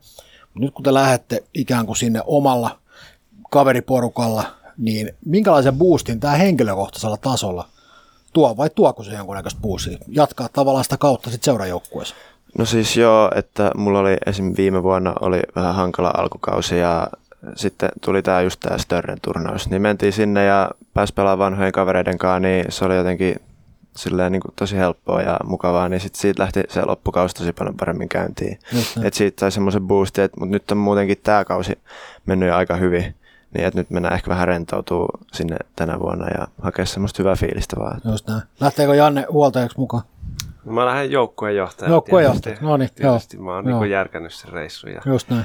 [0.55, 2.79] Mut nyt kun te lähdette ikään kuin sinne omalla
[3.51, 4.45] kaveriporukalla,
[4.79, 7.69] niin minkälaisen boostin tämä henkilökohtaisella tasolla
[8.33, 9.99] tuo vai tuoko se jonkunnäköistä boostia?
[10.09, 12.15] Jatkaa tavallaan sitä kautta sitten seurajoukkueessa.
[12.59, 14.55] No siis joo, että mulla oli esim.
[14.57, 17.09] viime vuonna oli vähän hankala alkukausi ja
[17.55, 22.19] sitten tuli tämä just tämä Störren turnaus, niin mentiin sinne ja pääsi pelaamaan vanhojen kavereiden
[22.19, 23.37] kanssa, niin se oli jotenkin
[23.97, 27.77] silleen niin kuin tosi helppoa ja mukavaa, niin sitten siitä lähti se loppukausi tosi paljon
[27.77, 28.59] paremmin käyntiin.
[29.03, 31.79] Että siitä sai semmoisen boostin, että, mutta nyt on muutenkin tämä kausi
[32.27, 33.15] mennyt jo aika hyvin,
[33.55, 37.77] niin että nyt mennään ehkä vähän rentoutuu sinne tänä vuonna ja hakea semmoista hyvää fiilistä
[37.79, 38.01] vaan.
[38.05, 38.43] Just näin.
[38.61, 40.03] Lähteekö Janne huoltajaksi mukaan?
[40.65, 41.93] Mä lähden joukkueenjohtajaksi.
[41.93, 43.13] Joukkueenjohtaja, no niin, joo.
[43.13, 43.81] Tietysti mä oon Joo.
[43.81, 45.45] niin järkännyt sen reissun ja Just näin.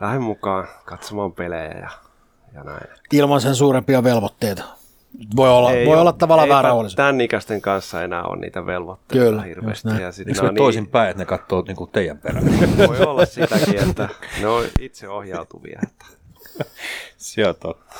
[0.00, 1.90] Lähden mukaan katsomaan pelejä ja,
[2.54, 2.86] ja näin.
[3.12, 4.64] Ilman sen suurempia velvoitteita.
[5.36, 6.96] Voi olla, voi oo- olla tavallaan ei väärä tän- olisi.
[6.96, 9.88] Tämän ikäisten kanssa enää on niitä velvoitteita Kyllä, hirveästi.
[10.02, 12.46] Ja sit Eikö se on toisin päin, että ne katsoo niin kuin teidän perään?
[12.88, 14.08] Voi olla sitäkin, että
[14.40, 15.80] ne on itse ohjautuvia.
[15.82, 16.04] Että.
[17.16, 17.94] Se on totta.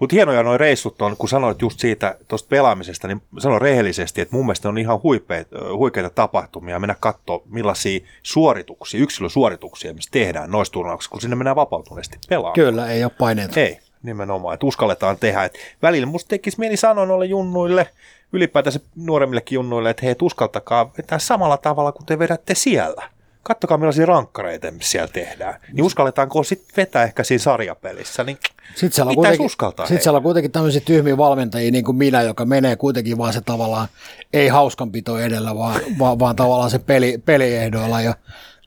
[0.00, 4.36] Mutta hienoja noin reissut on, kun sanoit just siitä tuosta pelaamisesta, niin sano rehellisesti, että
[4.36, 10.72] mun mielestä on ihan huikeita, huikeita tapahtumia mennä katsoa millaisia suorituksia, yksilösuorituksia, missä tehdään noissa
[10.72, 12.54] turnauksissa, kun sinne mennään vapautuneesti pelaamaan.
[12.54, 13.60] Kyllä, ei ole paineita.
[13.60, 15.44] Ei, nimenomaan, että uskalletaan tehdä.
[15.44, 17.86] Et välillä musta tekisi mieli sanoa noille junnuille,
[18.32, 23.15] ylipäätänsä nuoremmillekin junnuille, että hei, et uskaltakaa vetää samalla tavalla kuin te vedätte siellä.
[23.46, 25.60] Kattokaa millaisia rankkareita siellä tehdään.
[25.72, 28.38] Niin uskalletaanko sitten vetää ehkä siinä sarjapelissä, niin
[28.74, 29.86] Sitten siellä, on kuitenkin, uskaltaa.
[29.86, 30.02] sit hei.
[30.02, 33.88] siellä on kuitenkin tämmöisiä tyhmiä valmentajia, niin kuin minä, joka menee kuitenkin vaan se tavallaan,
[34.32, 38.14] ei hauskanpito edellä, vaan, vaan, vaan tavallaan se peli, peliehdoilla ja,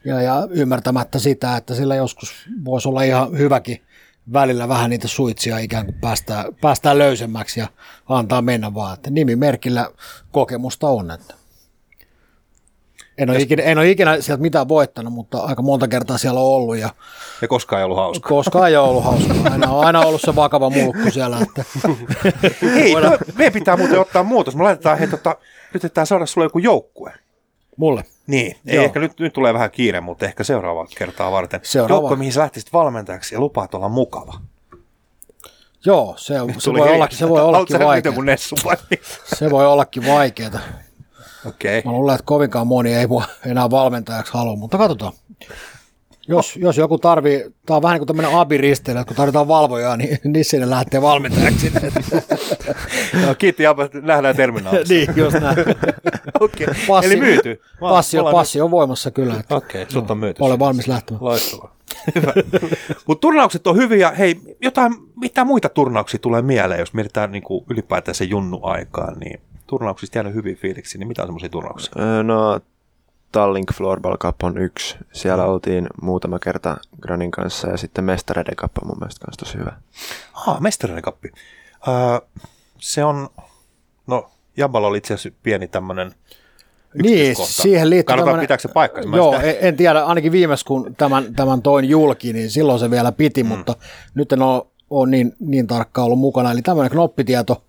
[0.05, 2.33] ja, ja ymmärtämättä sitä, että sillä joskus
[2.65, 3.81] voisi olla ihan hyväkin
[4.33, 7.67] välillä vähän niitä suitsia ikään kuin päästään, päästään löysemmäksi ja
[8.09, 9.89] antaa mennä vaan, että nimimerkillä
[10.31, 11.38] kokemusta on, että
[13.19, 16.45] en ole, ikinä, en ole ikinä sieltä mitään voittanut, mutta aika monta kertaa siellä on
[16.45, 16.89] ollut ja
[17.41, 18.29] Ja koskaan ei ollut hauska.
[18.29, 19.35] koskaan ei ole ollut hauskaa.
[19.51, 21.39] Aina on aina ollut se vakava mulkku siellä.
[21.41, 21.63] Että.
[22.75, 24.55] Hei, me, meidän pitää muuten ottaa muutos.
[24.55, 25.35] Me laitetaan, hei, tota,
[25.71, 27.13] yritetään saada sulle joku joukkue.
[27.77, 28.03] Mulle.
[28.27, 28.85] Niin, ei Joo.
[28.85, 31.59] ehkä nyt, nyt tulee vähän kiire, mutta ehkä seuraavaa kertaa varten.
[31.63, 32.01] Seuraava.
[32.01, 34.33] Joukkue, mihin sä lähtisit valmentajaksi ja lupaat olla mukava.
[35.85, 38.13] Joo, se, se, voi, ollakin, se voi ollakin vaikeaa.
[39.35, 40.59] Se voi ollakin vaikeaa.
[41.45, 41.81] Okei.
[41.85, 45.13] Mä luulen, että kovinkaan moni ei mua enää valmentajaksi halua, mutta katsotaan.
[46.27, 48.31] Jos, jos joku tarvii, tämä on vähän niin kuin tämmöinen
[48.87, 51.71] että kun tarvitaan valvojaa, niin, niin sinne lähtee valmentajaksi.
[53.27, 54.93] No, kiitti Japa, nähdään terminaalissa.
[54.93, 55.57] niin, just näin.
[56.39, 57.61] Okei, Passi, eli myyty.
[57.81, 59.43] Mä- Passi, on, passi on voimassa kyllä.
[59.49, 60.43] Okei, sut on myyty.
[60.43, 61.23] olen valmis lähtemään.
[61.23, 61.75] Loistavaa.
[62.15, 62.33] Hyvä.
[63.07, 64.11] Mutta turnaukset on hyviä.
[64.11, 69.41] Hei, jotain, mitä muita turnauksia tulee mieleen, jos mietitään niin kuin ylipäätään se junnu-aikaa, niin
[69.69, 71.93] turnauksista jäänyt hyvin fiiliksi, niin mitä on semmoisia turnauksia?
[71.99, 72.59] Öö, No
[73.31, 74.97] Tallink Floorball Cup on yksi.
[75.11, 79.57] Siellä oltiin muutama kerta Granin kanssa ja sitten Mestareiden Cup on mun mielestä myös tosi
[79.57, 79.71] hyvä.
[80.47, 81.31] Ah, mestarinen kappi.
[81.87, 81.93] Öö,
[82.79, 83.29] se on,
[84.07, 86.11] no Jamballa oli itse asiassa pieni tämmöinen
[87.03, 89.09] Niin, siihen liittyy Katsotaan, tämmönen- pitääkö se paikkansa.
[89.09, 92.79] Mä Joo, sitä- en, en tiedä, ainakin viimeis kun tämän, tämän toin julki, niin silloin
[92.79, 93.49] se vielä piti, mm.
[93.49, 93.75] mutta
[94.13, 96.51] nyt en ole, ole niin, niin tarkkaan ollut mukana.
[96.51, 97.63] Eli tämmöinen knoppitieto,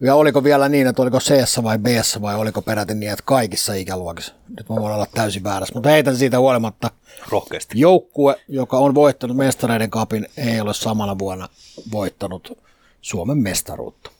[0.00, 1.86] ja oliko vielä niin, että oliko c vai b
[2.22, 4.34] vai oliko peräti niin, että kaikissa ikäluokissa.
[4.56, 6.90] Nyt mä voin olla täysin väärässä, mutta heitän siitä huolimatta.
[7.28, 7.80] rohkeasti.
[7.80, 11.48] Joukkue, joka on voittanut mestareiden kapin, ei ole samana vuonna
[11.92, 12.58] voittanut
[13.00, 14.10] Suomen mestaruutta.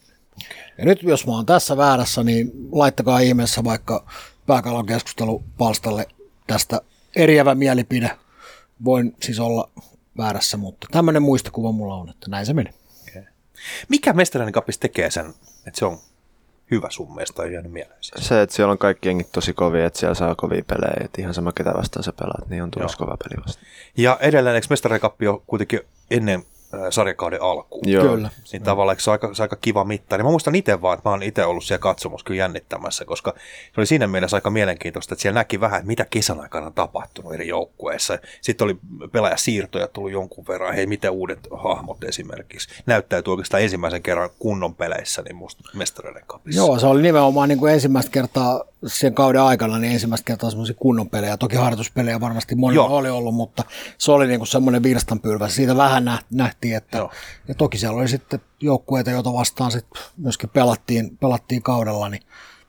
[0.79, 4.07] Ja nyt jos mä oon tässä väärässä, niin laittakaa ihmeessä vaikka
[4.47, 6.07] pääkalon keskustelupalstalle
[6.47, 6.81] tästä
[7.17, 8.11] eriävä mielipide.
[8.85, 9.71] Voin siis olla
[10.19, 12.71] väärässä, mutta tämmöinen muistikuva mulla on, että näin se meni.
[13.88, 15.35] Mikä mestarinen kapis tekee sen,
[15.66, 15.99] että se on
[16.71, 18.29] hyvä sun mielestä, on jäänyt mieleen siis?
[18.29, 21.35] Se, että siellä on kaikki jengit tosi kovia, että siellä saa kovia pelejä, että ihan
[21.35, 23.62] sama ketä vastaan sä pelaat, niin on tulossa kova peli vasta.
[23.97, 26.44] Ja edelleen, eikö mestarinen kappi on kuitenkin ennen
[26.90, 27.88] sarjakauden alkuun?
[27.88, 28.02] Joo.
[28.02, 28.31] Kyllä.
[28.52, 30.22] Niin tavallaan se on aika, se on aika kiva mittari.
[30.22, 33.35] Mä muistan itse vaan, että mä oon itse ollut siellä katsomassa kyllä jännittämässä, koska
[33.74, 36.72] se oli siinä mielessä aika mielenkiintoista, että siellä näki vähän, että mitä kesän aikana on
[36.72, 38.18] tapahtunut eri joukkueissa.
[38.40, 38.76] Sitten oli
[39.12, 42.68] pelaajasiirtoja tullut jonkun verran, hei miten uudet hahmot esimerkiksi.
[42.87, 46.61] Näyttäytyy oikeastaan ensimmäisen kerran kunnon peleissä, niin musta mestareiden kapissa.
[46.61, 50.76] Joo, se oli nimenomaan niin kuin ensimmäistä kertaa sen kauden aikana, niin ensimmäistä kertaa semmoisia
[50.78, 51.37] kunnon pelejä.
[51.37, 52.96] Toki harjoituspelejä varmasti monilla Joo.
[52.96, 53.64] oli ollut, mutta
[53.98, 55.54] se oli niin kuin semmoinen virstanpylväs.
[55.54, 56.22] Siitä vähän nä-
[56.59, 57.11] nähtiin, että Joo.
[57.49, 62.23] ja toki siellä oli sitten joukkueita, joita vastaan sitten myöskin pelattiin, pelattiin kaudella, niin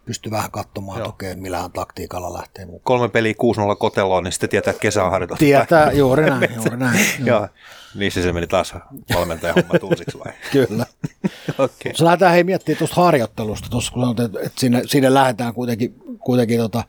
[0.05, 2.81] pystyy vähän katsomaan että millähän taktiikalla lähtee mukaan.
[2.83, 3.35] Kolme peliä 6-0
[3.79, 5.39] koteloon, niin sitten tietää, että kesä on harjoiteltu.
[5.39, 7.05] Tietää, juuri näin, juuri näin.
[7.25, 7.47] Joo.
[7.95, 8.73] Niin se meni taas
[9.15, 10.33] valmentajan homma uusiksi vai?
[10.51, 10.85] Kyllä.
[11.57, 11.95] Okei.
[11.95, 15.95] Se lähdetään hei miettimään tuosta harjoittelusta, tuossa kun sanot, että, että sinne, sinne lähdetään kuitenkin,
[16.19, 16.83] kuitenkin tota,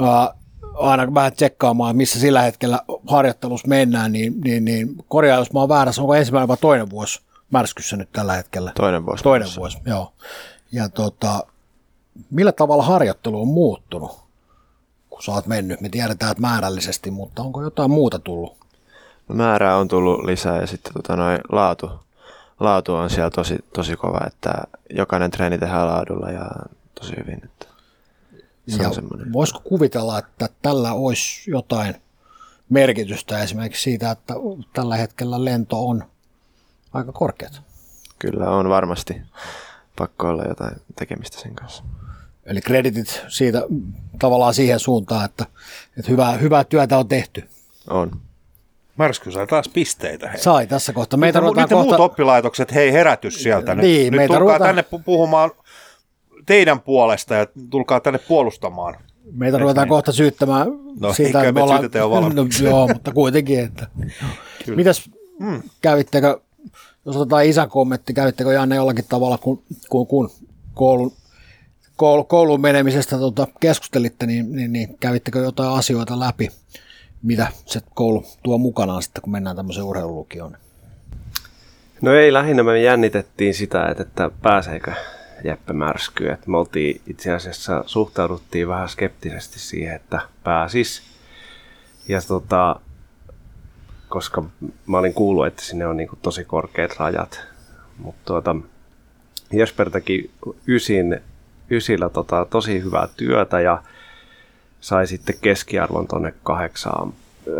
[0.00, 0.34] ää,
[0.78, 5.68] aina vähän tsekkaamaan, missä sillä hetkellä harjoittelussa mennään, niin, niin, niin korjaa, jos mä oon
[5.68, 8.72] väärässä, onko ensimmäinen vai toinen vuosi märskyssä nyt tällä hetkellä?
[8.74, 9.22] Toinen vuosi.
[9.24, 10.12] Toinen vuosi, joo.
[10.72, 11.42] Ja tota,
[12.30, 14.24] millä tavalla harjoittelu on muuttunut,
[15.10, 15.80] kun sä oot mennyt?
[15.80, 18.56] Me tiedetään, että määrällisesti, mutta onko jotain muuta tullut?
[19.28, 21.90] No, määrää on tullut lisää ja sitten tota, noin laatu,
[22.60, 24.52] laatu on siellä tosi, tosi kova, että
[24.90, 26.50] jokainen treeni tehdään laadulla ja
[27.00, 27.40] tosi hyvin.
[27.44, 27.66] Että
[28.68, 29.32] se ja semmoinen.
[29.32, 31.94] voisiko kuvitella, että tällä olisi jotain
[32.68, 34.34] merkitystä esimerkiksi siitä, että
[34.72, 36.04] tällä hetkellä lento on
[36.92, 37.60] aika korkeat.
[38.18, 39.22] Kyllä on varmasti
[39.98, 41.82] pakko olla jotain tekemistä sen kanssa.
[42.46, 43.62] Eli kreditit siitä
[44.18, 45.46] tavallaan siihen suuntaan, että,
[45.98, 47.48] että hyvää, hyvää työtä on tehty.
[47.90, 48.10] On.
[48.96, 50.28] Märsky sai taas pisteitä.
[50.30, 50.40] Hei.
[50.40, 51.18] Sai tässä kohtaa.
[51.18, 51.84] Meitä ruvetaan nyt kohta...
[51.98, 53.74] muut oppilaitokset, hei herätys sieltä.
[53.74, 55.50] Nyt, Niin, nyt meitä tulkaa ruvetaan- tänne pu- puhumaan
[56.46, 58.96] teidän puolesta ja tulkaa tänne puolustamaan.
[59.32, 59.90] Meitä ruvetaan niin?
[59.90, 60.66] kohta syyttämään
[61.00, 61.80] No, siitä, että me me ollaan...
[61.80, 62.64] syytetä jo valmiiksi.
[62.64, 63.60] no, joo, mutta kuitenkin.
[63.60, 63.86] Että...
[64.76, 65.62] Mitäs Mm.
[65.82, 66.40] kävittekö,
[67.06, 70.30] jos otetaan isän kommentti, kävittekö Janne jollakin tavalla, kun, kun, kun
[70.74, 71.12] koulun,
[71.96, 76.48] koulu, kouluun menemisestä tota, keskustelitte, niin, niin, niin kävittekö jotain asioita läpi,
[77.22, 80.56] mitä se koulu tuo mukanaan sitten, kun mennään tämmöiseen urheilulukioon?
[82.00, 84.92] No ei, lähinnä me jännitettiin sitä, että, että pääseekö
[85.44, 86.32] Jeppe märskyyn.
[86.32, 91.02] Että me oltiin itse asiassa suhtauduttiin vähän skeptisesti siihen, että pääsis.
[92.08, 92.76] Ja tota,
[94.08, 94.42] koska
[94.86, 97.40] mä olin kuullut, että sinne on niinku tosi korkeat rajat.
[97.98, 98.56] Mutta tuota,
[99.52, 100.30] Jesper teki
[100.68, 101.20] ysin,
[101.70, 103.82] ysillä tota, tosi hyvää työtä ja
[104.80, 107.12] sai sitten keskiarvon tonne kahdeksaan,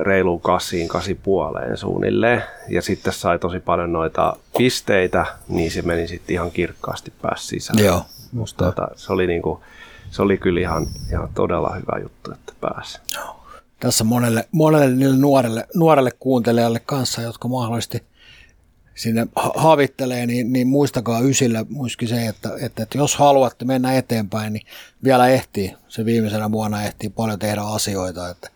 [0.03, 2.43] reiluun kasiin, kasi puoleen suunnilleen.
[2.69, 7.79] Ja sitten sai tosi paljon noita pisteitä, niin se meni sitten ihan kirkkaasti pääsi sisään.
[7.79, 8.65] Joo, musta.
[8.65, 9.61] Tota, se, oli niinku,
[10.11, 13.01] se oli kyllä ihan, ihan todella hyvä juttu, että pääsi.
[13.81, 18.03] tässä monelle, monelle niille nuorelle, nuorelle kuuntelijalle kanssa, jotka mahdollisesti
[18.95, 23.95] sinne ha- havittelee, niin, niin muistakaa ysillä myöskin se, että, että, että jos haluatte mennä
[23.95, 24.67] eteenpäin, niin
[25.05, 28.49] vielä ehtii, se viimeisenä vuonna ehtii paljon tehdä asioita, että,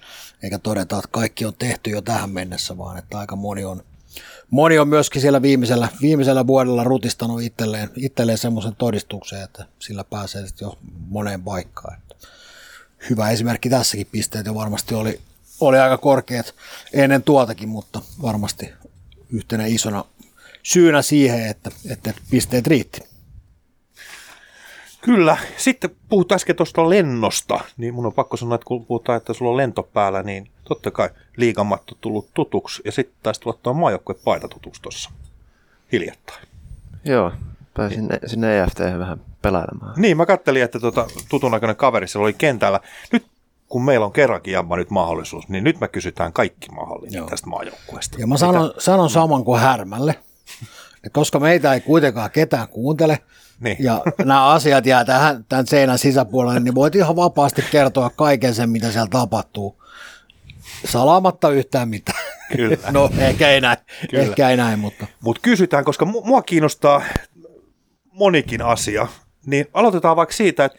[0.43, 3.83] eikä todeta, että kaikki on tehty jo tähän mennessä, vaan että aika moni on,
[4.51, 10.47] moni on myöskin siellä viimeisellä, viimeisellä vuodella rutistanut itselleen, itselleen semmoisen todistuksen, että sillä pääsee
[10.47, 11.99] sitten jo moneen paikkaan.
[11.99, 12.29] Että
[13.11, 15.21] hyvä esimerkki tässäkin pisteet ja varmasti oli,
[15.61, 16.55] oli aika korkeat
[16.93, 18.73] ennen tuotakin, mutta varmasti
[19.31, 20.05] yhtenä isona
[20.63, 23.10] syynä siihen, että, että pisteet riitti.
[25.01, 25.37] Kyllä.
[25.57, 29.51] Sitten puhut äsken tuosta lennosta, niin mun on pakko sanoa, että kun puhutaan, että sulla
[29.51, 34.49] on lento päällä, niin totta kai liigamatto tullut tutuksi ja sitten taisi tulla tuo maajoukkuepaita
[34.49, 35.11] tutuksi tuossa
[35.93, 36.49] hiljattain.
[37.05, 37.33] Joo,
[37.77, 39.95] pääsin ne, sinne EFT vähän pelailemaan.
[39.97, 42.81] Niin, mä kattelin, että tuota, tutun näköinen kaveri siellä oli kentällä.
[43.13, 43.27] Nyt
[43.69, 47.27] kun meillä on kerrankin jamma nyt mahdollisuus, niin nyt me kysytään kaikki mahdollinen Joo.
[47.27, 48.21] tästä maajoukkueesta.
[48.21, 50.15] Ja mä sanon, sanon saman kuin Härmälle,
[51.13, 53.19] koska meitä ei kuitenkaan ketään kuuntele,
[53.61, 53.77] Niin.
[53.81, 58.71] ja nämä asiat jää tähän, tämän seinän sisäpuolelle, niin voit ihan vapaasti kertoa kaiken sen,
[58.71, 59.83] mitä siellä tapahtuu,
[60.87, 62.19] salaamatta yhtään mitään.
[62.57, 62.77] Kyllä.
[62.91, 63.79] No, ehkä ei näin,
[64.11, 64.25] Kyllä.
[64.25, 67.03] ehkä ei näin, mutta Mutta kysytään, koska mu- mua kiinnostaa
[68.13, 69.07] monikin asia,
[69.47, 70.79] niin aloitetaan vaikka siitä, että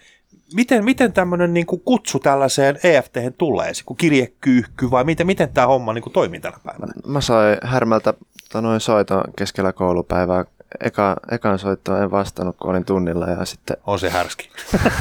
[0.53, 5.67] miten, miten tämmöinen niin kutsu tällaiseen EFT tulee, se kuin kirjekyyhky vai miten, miten tämä
[5.67, 6.93] homma niin toimii tänä päivänä?
[7.07, 8.13] Mä sain Härmältä
[8.51, 10.45] tota noin soiton keskellä koulupäivää.
[10.79, 14.49] Eka, ekan soittoon en vastannut, kun olin tunnilla ja sitten, On se härski.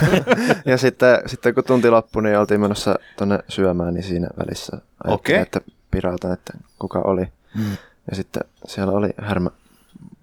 [0.67, 5.15] ja sitten, sitten kun tunti loppui, niin oltiin menossa tonne syömään, niin siinä välissä ajattelin,
[5.15, 5.37] Okei.
[5.37, 5.61] että
[5.91, 7.27] pirautan, että kuka oli.
[7.55, 7.77] Mm.
[8.11, 9.51] Ja sitten siellä oli Härmä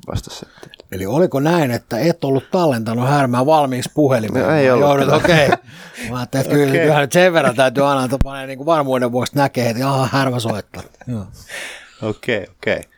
[0.08, 0.48] vastassa.
[0.56, 4.46] Että Eli oliko näin, että et ollut tallentanut härmää valmiiksi puhelimeen?
[4.46, 4.88] No, ei ollut.
[4.88, 5.46] Joudut, okei.
[5.46, 5.58] Okay.
[6.10, 6.82] Mä ajattelin, että kyllä, Okei.
[6.82, 10.10] kyllähän nyt sen verran täytyy aina, että panee niin kuin varmuuden vuoksi näkee, että jaha,
[10.12, 10.84] härmä soittaa.
[11.08, 11.26] Joo.
[12.02, 12.78] Okei, okay, okei.
[12.78, 12.92] Okay.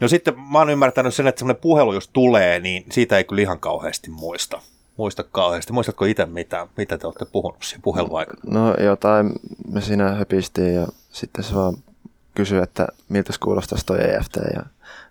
[0.00, 3.42] No sitten mä oon ymmärtänyt sen, että semmoinen puhelu jos tulee, niin siitä ei kyllä
[3.42, 4.60] ihan kauheasti muista.
[4.96, 5.72] Muista kauheasti.
[5.72, 8.40] Muistatko itse mitä, mitä te olette puhunut siinä puheluaikana?
[8.46, 9.32] No jotain
[9.72, 11.76] me siinä höpistiin ja sitten se vaan
[12.34, 14.62] kysyi, että miltä kuulostaisi toi EFT ja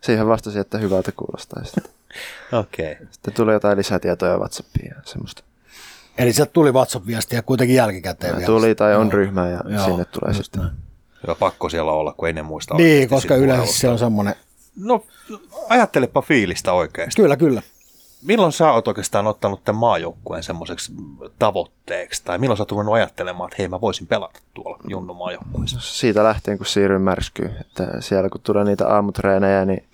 [0.02, 1.64] siihen vastasin, että hyvältä kuulostaa.
[2.52, 2.92] Ja Okei.
[2.92, 3.08] Okay.
[3.12, 5.44] sitten tuli jotain lisätietoja Whatsappiin ja semmoista.
[6.18, 8.46] Eli sieltä tuli WhatsApp-viestiä kuitenkin jälkikäteen vielä.
[8.46, 9.12] Tuli tai on Joo.
[9.12, 10.62] ryhmä ja Joo, sinne tulee sitten.
[10.62, 10.74] näin.
[11.24, 14.36] Hyvä pakko siellä olla, kun ei ne muista Niin, koska yleensä se on semmoinen,
[14.76, 15.04] No,
[15.70, 17.22] ajattelepa fiilistä oikeasti.
[17.22, 17.62] kyllä, kyllä.
[18.22, 20.92] milloin sä oot oikeastaan ottanut tämän maajoukkueen semmoiseksi
[21.40, 25.80] tavoitteeksi, tai milloin sä oot ruvennut ajattelemaan, että hei mä voisin pelata tuolla Junnu maajoukkueessa?
[25.82, 27.56] Siitä lähtien, kun siirryin märskyyn.
[27.62, 29.86] Että siellä kun tulee niitä aamutreenejä, niin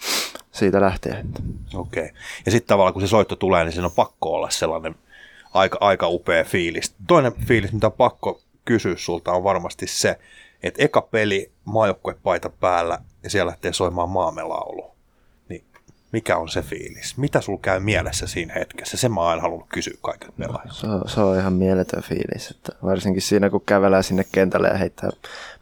[0.51, 1.29] siitä lähtien.
[1.75, 2.03] Okei.
[2.03, 2.15] Okay.
[2.45, 4.95] Ja sitten tavallaan kun se soitto tulee, niin siinä on pakko olla sellainen
[5.53, 6.95] aika, aika upea fiilis.
[7.07, 10.19] Toinen fiilis, mitä on pakko kysyä sulta, on varmasti se,
[10.63, 14.91] että eka peli maajoukkuepaita päällä ja siellä lähtee soimaan maamelaulu.
[16.11, 17.17] Mikä on se fiilis?
[17.17, 18.97] Mitä sul käy mielessä siinä hetkessä?
[18.97, 20.73] Se mä oon aina halunnut kysyä kaiken pelaajilta.
[20.73, 22.51] Se on, se on ihan mieletön fiilis.
[22.51, 25.09] Että varsinkin siinä, kun kävelee sinne kentälle ja heittää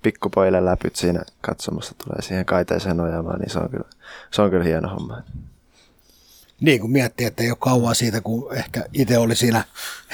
[0.01, 3.89] pikkupojille läpyt siinä katsomassa, tulee siihen kaiteeseen nojaamaan, niin se on kyllä,
[4.31, 5.21] se on kyllä hieno homma.
[6.62, 9.63] Niin kuin miettii, että ei ole kauan siitä, kun ehkä itse oli siinä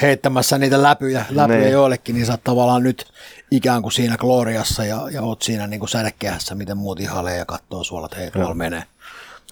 [0.02, 1.72] heittämässä niitä läpyjä, läpyjä Niin.
[1.72, 3.06] joillekin, niin sä oot tavallaan nyt
[3.50, 7.44] ikään kuin siinä gloriassa ja, ja oot siinä niin kuin sädekehässä, miten muut ihailee ja
[7.44, 8.82] katsoo suolla, että hei, tuolla menee.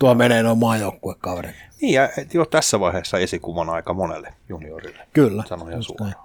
[0.00, 1.56] Tuolla menee noin maajoukkuekaverit.
[1.80, 5.08] Niin, ja jo tässä vaiheessa esikuvana aika monelle juniorille.
[5.12, 5.44] Kyllä.
[5.74, 6.10] Just suoraan.
[6.10, 6.24] näin.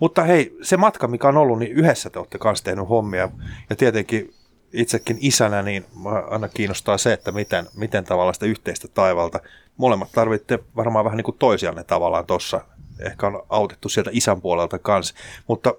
[0.00, 3.28] Mutta hei, se matka, mikä on ollut, niin yhdessä te olette kanssa tehnyt hommia.
[3.70, 4.34] Ja tietenkin
[4.72, 5.86] itsekin isänä, niin
[6.30, 9.40] aina kiinnostaa se, että miten, miten tavallaan sitä yhteistä taivalta.
[9.76, 12.60] Molemmat tarvitte varmaan vähän niin kuin toisianne tavallaan tuossa.
[13.00, 15.14] Ehkä on autettu sieltä isän puolelta kanssa.
[15.48, 15.74] Mutta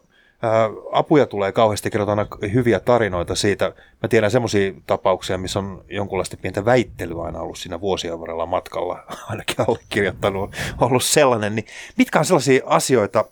[0.91, 3.74] apuja tulee kauheasti, kerrotaan aina hyviä tarinoita siitä.
[4.04, 9.04] Mä tiedän semmoisia tapauksia, missä on jonkunlaista pientä väittelyä aina ollut siinä vuosien varrella matkalla,
[9.30, 11.56] ainakin allekirjoittanut ollut sellainen.
[11.56, 11.65] Niin
[11.98, 13.26] mitkä on sellaisia asioita,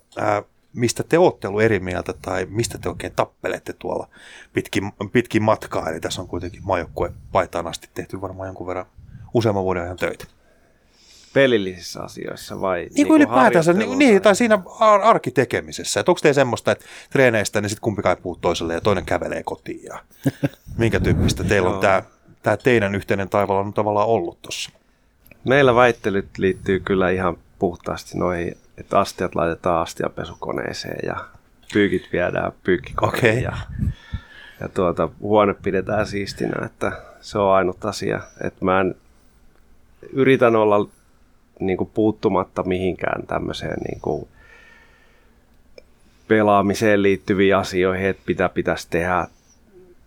[0.74, 4.08] mistä te olette ollut eri mieltä tai mistä te oikein tappelette tuolla
[4.54, 5.90] pitkin, pitkin matkaa?
[5.90, 8.86] Eli tässä on kuitenkin maajoukkue paitaan asti tehty varmaan jonkun verran
[9.34, 10.26] useamman vuoden ajan töitä.
[11.34, 16.00] Pelillisissä asioissa vai Niin, niin kuin ylipäätänsä, niin, niin, tai siinä ar- arkitekemisessä.
[16.00, 19.44] Että onko teillä semmoista, että treeneistä niin sitten kumpikaan ei puhu toiselle ja toinen kävelee
[19.44, 20.00] kotiin ja
[20.78, 22.04] minkä tyyppistä teillä on tämä,
[22.44, 24.72] tämä teidän yhteinen taival on tavallaan ollut tuossa?
[25.44, 31.26] Meillä väittelyt liittyy kyllä ihan puhtaasti noihin, että astiat laitetaan astiapesukoneeseen ja
[31.74, 33.44] pyykit viedään pyykkikoriin Okei.
[33.44, 33.58] ja,
[34.60, 36.92] ja tuota, huone pidetään siistinä, että
[37.22, 38.20] se on ainut asia.
[38.44, 38.96] Että mä en,
[40.14, 40.90] yritän olla
[41.60, 44.28] niin kuin puuttumatta mihinkään tämmöiseen niin kuin
[46.28, 49.28] pelaamiseen liittyviin asioihin, että mitä pitäisi tehdä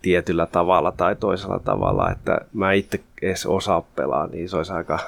[0.02, 4.98] tietyllä tavalla tai toisella tavalla, että mä itse edes osaa pelaa, niin se olisi aika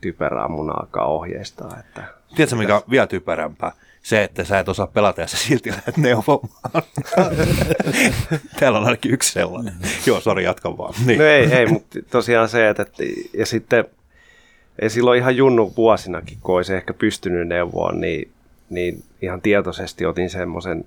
[0.00, 1.76] typerää mun alkaa ohjeistaa.
[1.80, 2.04] Että
[2.36, 3.72] Tiedätkö, mikä on vielä typerämpää?
[4.02, 6.82] Se, että sä et osaa pelata ja sä silti lähdet neuvomaan.
[8.60, 9.74] Täällä on ainakin yksi sellainen.
[10.06, 10.94] Joo, sori, jatka vaan.
[11.06, 11.18] Niin.
[11.18, 13.02] No ei, ei mutta tosiaan se, että, että
[13.38, 13.84] ja sitten
[14.78, 18.30] ei silloin ihan junnu vuosinakin, kun olisi ehkä pystynyt neuvoon, niin,
[18.70, 20.84] niin ihan tietoisesti otin semmoisen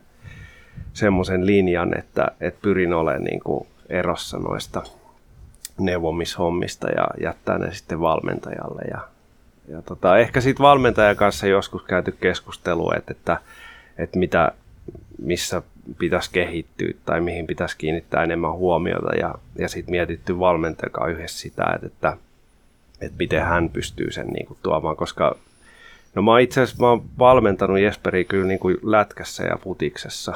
[0.94, 4.84] semmoisen linjan, että, että pyrin olemaan niin kuin erossa noista
[5.80, 8.82] neuvomishommista ja jättää ne sitten valmentajalle.
[8.92, 9.08] Ja,
[9.68, 13.38] ja tota, ehkä sitten valmentajan kanssa joskus käyty keskustelua, että, että,
[13.98, 14.52] että mitä,
[15.22, 15.62] missä
[15.98, 21.40] pitäisi kehittyä tai mihin pitäisi kiinnittää enemmän huomiota ja, ja sitten mietitty valmentajan kanssa yhdessä
[21.40, 22.18] sitä, että, että,
[23.02, 25.36] että miten hän pystyy sen niin kuin tuomaan, koska
[26.16, 30.34] no mä itse asiassa mä oon valmentanut Jesperiä kyllä niin kuin lätkässä ja futiksessa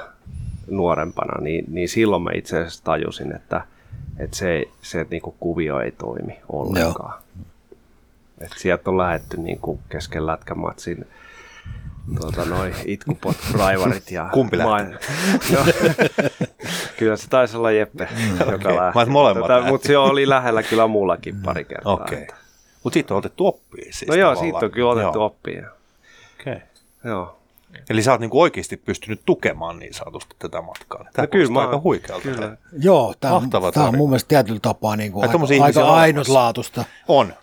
[0.70, 3.62] nuorempana, niin, niin silloin mä itse asiassa tajusin, että,
[4.18, 7.22] että se, se niin kuin kuvio ei toimi ollenkaan.
[8.42, 11.08] Et sieltä on lähetty niin kuin kesken lätkämatsin
[12.20, 14.30] tuota, noi itkupot raivarit ja...
[14.34, 14.92] Kumpi lähti?
[15.54, 15.60] no,
[16.98, 18.08] kyllä se taisi olla Jeppe,
[18.40, 18.76] joka Okei.
[18.76, 19.10] lähti.
[19.12, 19.70] Molemmat lähti.
[19.70, 21.94] Mutta se oli lähellä kyllä mullakin pari kertaa.
[21.94, 22.22] Okei.
[22.22, 22.45] että-
[22.86, 24.46] Mutta siitä on otettu oppia siis No joo, tavallaan.
[24.54, 25.26] siitä on kyllä otettu Joo.
[25.26, 25.70] oppia.
[26.42, 26.60] Okay.
[27.04, 27.40] Joo.
[27.90, 31.06] Eli sä oot niinku oikeasti pystynyt tukemaan niin sanotusti tätä matkaa.
[31.14, 32.24] Tämä No kyllä mä- aika huikealta.
[32.24, 32.58] Kyllä.
[32.80, 33.98] Joo, tämä on, tää on tarina.
[33.98, 37.34] mun mielestä tietyllä tapaa niin kuin Ai, aika, aika ainutlaatuista, On.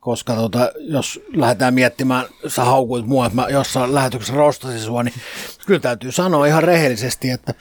[0.00, 5.14] koska tota, jos lähdetään miettimään, sä haukuit mua, että mä jossain lähetyksessä rostasin sua, niin
[5.66, 7.54] kyllä täytyy sanoa ihan rehellisesti, että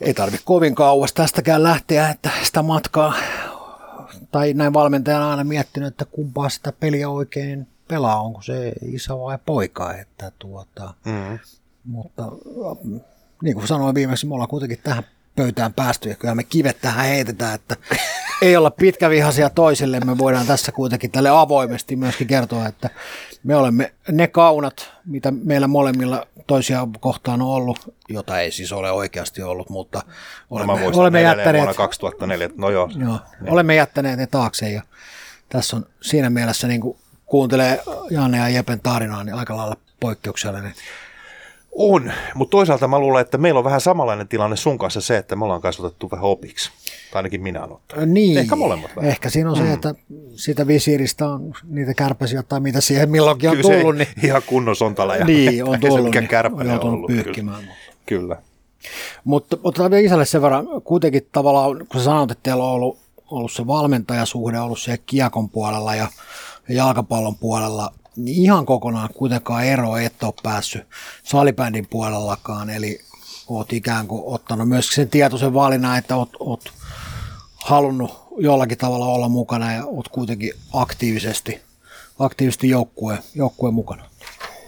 [0.00, 3.14] ei tarvi kovin kauas tästäkään lähteä, että sitä matkaa,
[4.36, 9.38] tai näin valmentajana aina miettinyt, että kumpaa sitä peliä oikein pelaa, onko se isä vai
[9.46, 11.38] poika, että tuota, Mm.
[11.84, 13.00] mutta äh,
[13.42, 15.02] niin kuin sanoin viimeksi, me ollaan kuitenkin tähän
[15.36, 17.76] pöytään päästy ja kyllä me kivet tähän heitetään, että
[18.42, 20.00] ei olla pitkävihaisia toisille.
[20.00, 22.90] Me voidaan tässä kuitenkin tälle avoimesti myöskin kertoa, että
[23.44, 28.90] me olemme ne kaunat, mitä meillä molemmilla toisia kohtaan on ollut, jota ei siis ole
[28.90, 30.12] oikeasti ollut, mutta No,
[30.50, 32.50] olemme, mä muistan olemme jättäneet, vuonna 2004.
[32.56, 32.90] No joo.
[32.98, 33.18] joo,
[33.48, 34.82] olemme jättäneet ne taakse ja
[35.48, 40.74] tässä on siinä mielessä niin kuin kuuntelee Janne ja Jepen tarinaa, niin aika lailla poikkeuksellinen
[41.78, 45.36] On, mutta toisaalta mä luulen, että meillä on vähän samanlainen tilanne sun kanssa se, että
[45.36, 46.70] me ollaan kasvatettu vähän opiksi.
[47.12, 48.08] Tai ainakin minä olen ottanut.
[48.08, 49.10] Niin, Ehkä molemmat vähän.
[49.10, 49.94] Ehkä siinä on se, että
[50.34, 54.42] siitä visiiristä on niitä kärpäsiä tai mitä siihen milloinkin on Kyllä se tullut, niin, ihan
[54.46, 57.10] kunnon sontala ja niin on ei se tullut, mikään niin on joutunut ollut.
[57.10, 57.22] Kyllä.
[57.22, 57.64] pyyhkimään.
[58.06, 58.36] Kyllä.
[59.24, 62.98] Mutta otetaan vielä isälle sen verran, kuitenkin tavallaan, kun sä sanoit, että teillä on ollut,
[63.30, 66.08] ollut se valmentajasuhde ollut siellä kiekon puolella ja
[66.68, 67.92] jalkapallon puolella,
[68.26, 70.86] ihan kokonaan kuitenkaan ero et ole päässyt
[71.22, 73.00] salibändin puolellakaan, eli
[73.48, 76.72] oot ikään kuin ottanut myös sen tietoisen valinnan, että oot, oot
[77.56, 81.60] halunnut jollakin tavalla olla mukana ja oot kuitenkin aktiivisesti,
[82.18, 84.04] aktiivisesti joukkueen, joukkueen mukana.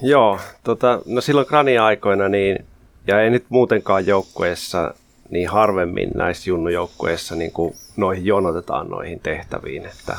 [0.03, 2.67] Joo, tota, no silloin Grania-aikoina, niin,
[3.07, 4.95] ja ei nyt muutenkaan joukkueessa,
[5.31, 10.17] niin harvemmin näissä junnujoukkueissa niin kuin noihin jonotetaan noihin tehtäviin, että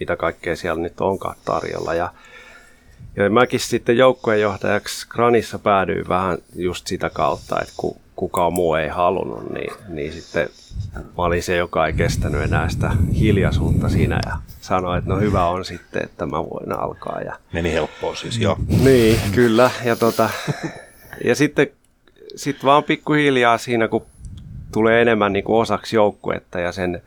[0.00, 1.94] mitä kaikkea siellä nyt onkaan tarjolla.
[1.94, 2.12] Ja,
[3.16, 8.88] ja mäkin sitten joukkueenjohtajaksi Granissa päädyin vähän just sitä kautta, että ku, kukaan muu ei
[8.88, 10.48] halunnut, niin, niin sitten
[10.94, 15.46] mä olin se, joka ei kestänyt enää sitä hiljaisuutta siinä ja sanoi, että no hyvä
[15.46, 17.20] on sitten, että mä voin alkaa.
[17.20, 18.56] Ja, Meni helppoa siis, joo.
[18.84, 19.70] niin, kyllä.
[19.84, 20.30] Ja, tota,
[21.24, 21.66] ja sitten
[22.36, 24.06] sit vaan pikkuhiljaa siinä, kun
[24.72, 27.02] tulee enemmän niin kuin osaksi joukkuetta ja sen,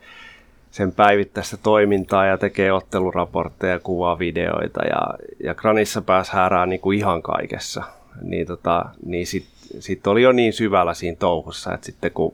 [0.70, 5.00] sen päivittäistä toimintaa ja tekee otteluraportteja, kuvaa videoita ja,
[5.44, 7.82] ja Granissa pääsi häärää niin kuin ihan kaikessa.
[8.22, 12.32] Niin, tota, niin sitten sit oli jo niin syvällä siinä touhussa, että sitten kun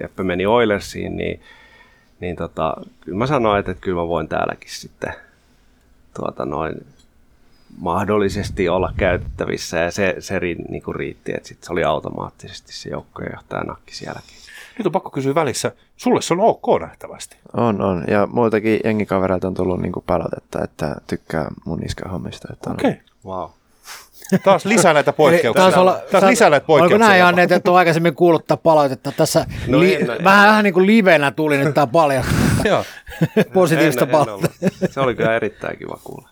[0.00, 1.40] Jeppe meni Oilersiin, niin,
[2.20, 5.14] niin tota, kyllä mä sanoin, että, että kyllä mä voin täälläkin sitten
[6.14, 6.86] tuota noin
[7.78, 12.72] mahdollisesti olla käytettävissä ja se, se ri, niin kuin riitti, että sit se oli automaattisesti
[12.72, 14.36] se joukkojenjohtaja nakki sielläkin.
[14.78, 15.72] Nyt on pakko kysyä välissä.
[15.96, 17.36] Sulle se on ok nähtävästi.
[17.56, 18.04] On, on.
[18.08, 21.80] Ja muiltakin jengikavereilta on tullut niinku palautetta, että tykkää mun
[22.70, 22.90] on- Okei.
[22.90, 23.02] Okay.
[23.24, 23.50] Wow.
[24.44, 25.62] Taas lisää näitä poikkeuksia.
[25.62, 27.08] Taisi olla- Taas lisää näitä Oliko poikkeuksia.
[27.08, 27.28] näin, jopa.
[27.28, 29.12] Janne, että on aikaisemmin kuullut tätä palautetta?
[29.12, 32.24] Tässä No li- en- vähän, vähän niin kuin livenä tuli nyt tämä paljon
[32.64, 32.84] Joo.
[33.54, 34.66] positiivista En- en palautetta.
[34.90, 36.28] Se oli kyllä erittäin kiva kuulla.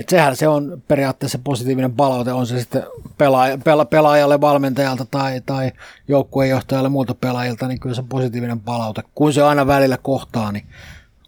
[0.00, 2.82] Et sehän se on periaatteessa positiivinen palaute, on se sitten
[3.18, 5.72] pelaaja, pela, pelaajalle, valmentajalta tai, tai
[6.08, 9.02] joukkueenjohtajalle muilta pelaajilta, niin kyllä se on positiivinen palaute.
[9.14, 10.64] Kun se aina välillä kohtaa, niin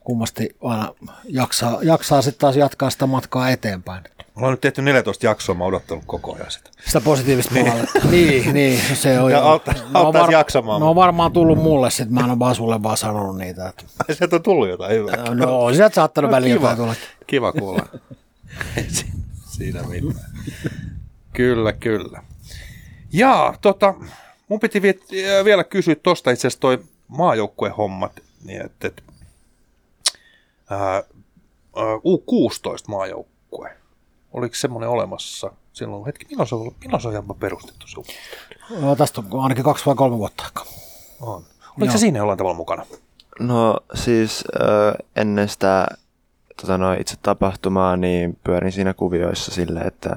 [0.01, 0.95] kummasti aina
[1.29, 4.05] jaksaa, jaksaa sitten taas jatkaa sitä matkaa eteenpäin.
[4.35, 6.71] Mulla on nyt tehty 14 jaksoa, mä oon odottanut koko ajan sitä.
[6.87, 8.09] Sitä positiivista palautetta.
[8.11, 10.81] niin, niin, se on Ja jo- auttaa- auttaisi jaksamaan.
[10.81, 13.69] Ne on varmaan tullut mulle, sit mä en ole vaan sulle vaan sanonut niitä.
[13.69, 15.35] Että, Ai, Sieltä on tullut jotain hyvää.
[15.35, 16.49] no, on sieltä saattanut No, kiva.
[16.55, 16.95] jotain tulla.
[17.27, 17.87] Kiva kuulla.
[19.57, 20.31] Siinä mitään.
[21.33, 22.23] Kyllä, kyllä.
[23.13, 23.95] Jaa, tota,
[24.49, 29.03] mun piti vie- vielä kysyä tuosta itse asiassa toi maajoukkuehommat, niin että, että
[30.71, 31.03] ää, ää,
[31.97, 33.77] U16 maajoukkue,
[34.33, 38.81] oliko semmoinen olemassa silloin, hetki, milloin se on, milloin se on jopa perustettu se U16?
[38.81, 40.65] No, tästä on ainakin kaksi vai kolme vuotta aikaa.
[41.21, 41.45] On.
[41.79, 42.87] Oliko se siinä jollain tavalla mukana?
[43.41, 45.87] No siis äh, ennen sitä
[46.67, 50.11] tota, no, itse tapahtumaa, niin pyörin siinä kuvioissa sille, että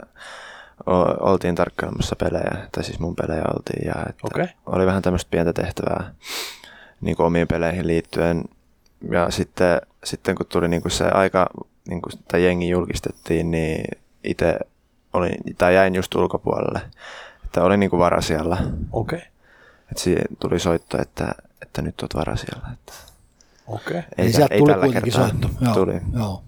[0.86, 4.48] o- oltiin tarkkailemassa pelejä, tai siis mun pelejä oltiin, ja että Okei.
[4.66, 6.14] oli vähän tämmöistä pientä tehtävää
[7.02, 8.44] niin kuin omiin peleihin liittyen.
[9.12, 11.50] Ja sitten, sitten kun tuli niin kuin se aika,
[11.88, 13.86] niin kuin, tai jengi julkistettiin, niin
[14.24, 14.60] itse
[15.14, 16.82] olin, tai jäin just ulkopuolelle.
[17.46, 18.58] Että olin niin kuin varasijalla.
[18.92, 19.18] Okei.
[19.18, 19.30] Okay.
[19.92, 22.68] Että tuli soitto, että, että nyt oot varasijalla.
[22.74, 22.94] Että
[23.68, 23.88] Okei.
[23.88, 23.98] Okay.
[24.18, 25.50] ei, Niin tä- sieltä ei tuli tällä kuitenkin soitto.
[25.62, 26.02] Joo, tuli.
[26.14, 26.44] Joo.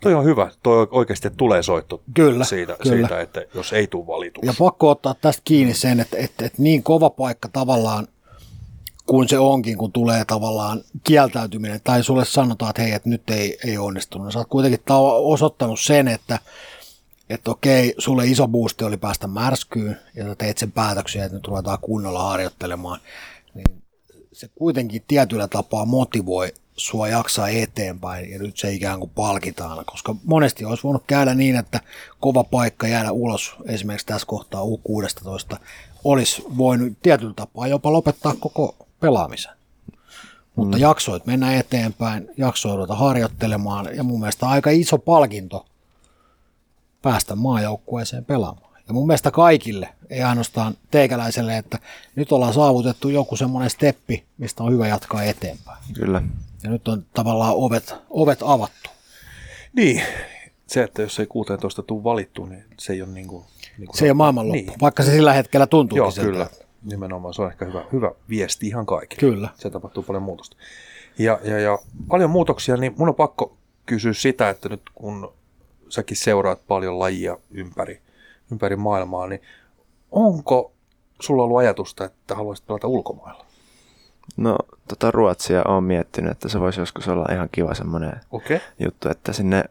[0.00, 0.50] Toi on hyvä.
[0.62, 2.96] Toi oikeasti että tulee soitto Kyllä, siitä, kyllä.
[2.96, 4.50] siitä, että jos ei tule valituksi.
[4.50, 8.08] Ja pakko ottaa tästä kiinni sen, että, että, että niin kova paikka tavallaan
[9.06, 13.58] kuin se onkin, kun tulee tavallaan kieltäytyminen, tai sulle sanotaan, että hei, että nyt ei,
[13.64, 14.32] ei onnistunut.
[14.32, 14.80] Sä oot kuitenkin
[15.24, 16.38] osoittanut sen, että,
[17.30, 21.46] että okei, sulle iso boosti oli päästä märskyyn, ja sä teit sen päätöksen, että nyt
[21.46, 23.00] ruvetaan kunnolla harjoittelemaan,
[23.54, 23.82] niin
[24.32, 30.14] se kuitenkin tietyllä tapaa motivoi sua jaksaa eteenpäin ja nyt se ikään kuin palkitaan, koska
[30.24, 31.80] monesti olisi voinut käydä niin, että
[32.20, 35.56] kova paikka jäädä ulos esimerkiksi tässä kohtaa U16
[36.04, 39.52] olisi voinut tietyllä tapaa jopa lopettaa koko pelaamisen.
[40.56, 40.80] Mutta mm.
[40.80, 45.66] jaksoit mennä eteenpäin, jaksoit ruveta harjoittelemaan ja mun mielestä aika iso palkinto
[47.02, 48.69] päästä maajoukkueeseen pelaamaan.
[48.90, 51.78] Ja mun mielestä kaikille, ei ainoastaan teikäläiselle, että
[52.16, 55.78] nyt ollaan saavutettu joku semmoinen steppi, mistä on hyvä jatkaa eteenpäin.
[55.94, 56.22] Kyllä.
[56.62, 58.90] Ja nyt on tavallaan ovet, ovet avattu.
[59.72, 60.02] Niin,
[60.66, 63.44] se, että jos ei 16 tule valittu, niin se ei ole niin kuin...
[63.78, 64.80] Niin kuin Se ei ole maailmanloppu, Niin.
[64.80, 66.26] vaikka se sillä hetkellä tuntuukin Joo, siltä.
[66.30, 66.46] kyllä.
[66.82, 69.20] Nimenomaan se on ehkä hyvä, hyvä viesti ihan kaikille.
[69.32, 69.48] Kyllä.
[69.58, 70.56] Se tapahtuu paljon muutosta.
[71.18, 73.56] Ja, ja, ja paljon muutoksia, niin mun on pakko
[73.86, 75.32] kysyä sitä, että nyt kun
[75.88, 78.00] säkin seuraat paljon lajia ympäri,
[78.52, 79.42] ympäri maailmaa, niin
[80.10, 80.72] onko
[81.20, 83.46] sulla ollut ajatusta, että haluaisit pelata ulkomailla?
[84.36, 88.68] No, tota Ruotsia on miettinyt, että se voisi joskus olla ihan kiva semmoinen Okei, okay.
[88.78, 89.64] juttu, että sinne,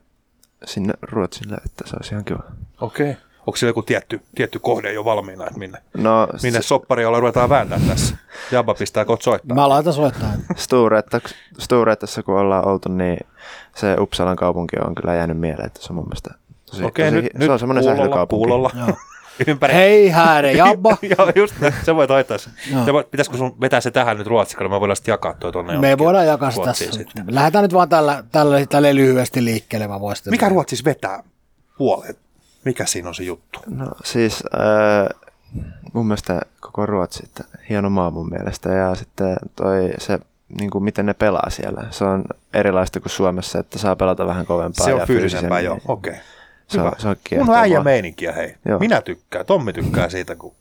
[0.65, 2.43] sinne Ruotsille, että se olisi ihan kiva.
[2.81, 3.11] okei.
[3.11, 3.23] Okay.
[3.39, 7.79] Onko siellä joku tietty, tietty kohde jo valmiina, että minne, No, minne sopparia ruvetaan vääntää
[7.87, 8.17] tässä?
[8.51, 9.55] Jabba pistää kot soittaa.
[9.55, 10.29] Mä laitan soittaa.
[10.55, 11.21] Sturetta,
[11.59, 13.17] Sturetassa kun ollaan oltu, niin
[13.75, 16.33] se Uppsalan kaupunki on kyllä jäänyt mieleen, että se on mun mielestä
[16.71, 18.71] tosi, Okei, tosi, nyt, se nyt on semmoinen kuulolla, kuulolla.
[18.87, 18.97] Joo.
[19.47, 19.73] Ympäri.
[19.73, 20.97] Hei hääre, jabba.
[21.01, 21.73] Joo, just näin.
[21.83, 22.49] Se voi taittaa se.
[22.71, 22.85] Joo.
[22.85, 25.51] se voi, pitäisikö sun vetää se tähän nyt ruotsiksi, niin me voidaan sitten jakaa toi
[25.51, 26.91] tonne Me voidaan jakaa se tässä.
[26.91, 27.25] sitten.
[27.29, 29.87] Lähdetään nyt vaan tällä, tällä, tällä lyhyesti liikkeelle.
[29.87, 31.23] Mä voin Mikä Ruotsissa vetää
[31.77, 32.17] puolet?
[32.65, 33.59] Mikä siinä on se juttu?
[33.67, 35.31] No siis äh,
[35.93, 38.69] mun mielestä koko Ruotsi, että hieno maa mun mielestä.
[38.69, 40.19] Ja sitten toi se,
[40.59, 41.83] niin kuin miten ne pelaa siellä.
[41.89, 44.85] Se on erilaista kuin Suomessa, että saa pelata vähän kovempaa.
[44.85, 45.75] Se on ja fyysisempää, joo.
[45.75, 45.97] fyysisemmin.
[45.97, 46.11] Okei.
[46.11, 46.23] Okay.
[46.69, 47.15] Se on- se on
[47.45, 48.55] Mun äijä meininkiä, hei.
[48.65, 48.79] Joo.
[48.79, 49.45] Minä tykkään.
[49.45, 50.53] Tommi tykkää siitä, kun...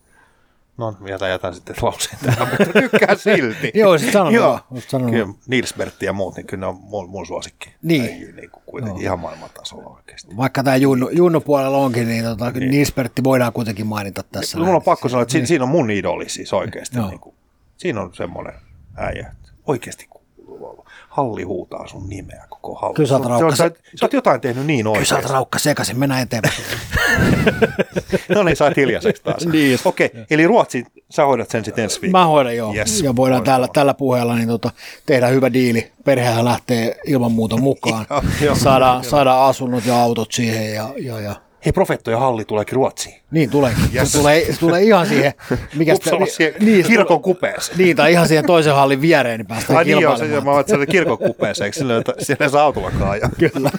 [0.78, 3.70] No, jätän, jätän sitten lauseen tähän, mutta tykkää silti.
[3.80, 4.48] Joo, sit sanon Joo.
[4.50, 5.34] vaan, sit sanon Kyllä.
[5.48, 7.74] Nils Bertti ja muut, niin kyllä ne on mun, mun suosikki.
[7.82, 8.02] Niin.
[8.04, 10.36] Äijyä, niin kuin kuitenkin ihan maailman tasolla oikeasti.
[10.36, 12.70] Vaikka tämä Junnu, Junnu puolella onkin, niin, tota, niin.
[12.70, 14.58] Niispertti voidaan kuitenkin mainita tässä.
[14.58, 16.96] Mulla on pakko sanoa, että siinä, siinä on mun idoli siis oikeasti.
[16.96, 17.08] Joo.
[17.08, 17.34] Niin kuin,
[17.76, 18.54] siinä on semmoinen
[18.96, 19.34] äijä.
[19.66, 20.06] Oikeasti
[21.18, 22.94] halli huutaa sun nimeä koko halli.
[22.94, 25.16] Kyllä sä oot Se on- raukka- sä, oot- sä oot jotain tehnyt niin Kyllä sä
[25.16, 26.54] oot raukka sekaisin, mennään eteenpäin.
[28.34, 29.46] No niin, saat hiljaiseksi taas.
[29.52, 29.78] Niin.
[29.84, 32.24] Okei, eli Ruotsi, sä hoidat sen sitten ensi viikolla.
[32.24, 32.74] Mä hoidan joo.
[32.74, 33.56] Yes, ja voidaan loistavaa.
[33.56, 34.70] tällä, tällä puheella niin tota,
[35.06, 35.92] tehdä hyvä diili.
[36.04, 38.06] Perhehän lähtee ilman muuta mukaan.
[38.10, 38.54] Joo, joo.
[38.54, 40.74] saadaan, saadaan asunnot ja autot siihen.
[40.74, 41.34] Ja, ja, ja.
[41.64, 43.14] Hei, Profettojen halli tuleekin Ruotsiin.
[43.30, 43.84] Niin tuleekin.
[43.94, 44.12] Yes.
[44.12, 45.32] Se, tulee, se tulee ihan siihen,
[45.74, 47.78] mikä sitä- siihen niin, kirkon tulee- kupeeseen.
[47.78, 50.64] Niin, tai ihan siihen toisen hallin viereen, niin päästään Ai niin joo, se, mä oon
[50.66, 53.30] siellä kirkon kupeeseen, eikö sillä, että siellä ei saa autollakaan ajaa?
[53.38, 53.70] Kyllä.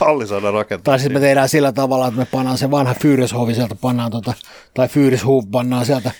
[0.00, 0.92] Halli saadaan rakentaa.
[0.92, 4.32] Tai sitten me tehdään sillä tavalla, että me pannaan se vanha Fyrishovi sieltä, pannaan tota,
[4.74, 6.10] tai Fyrishuv pannaan sieltä,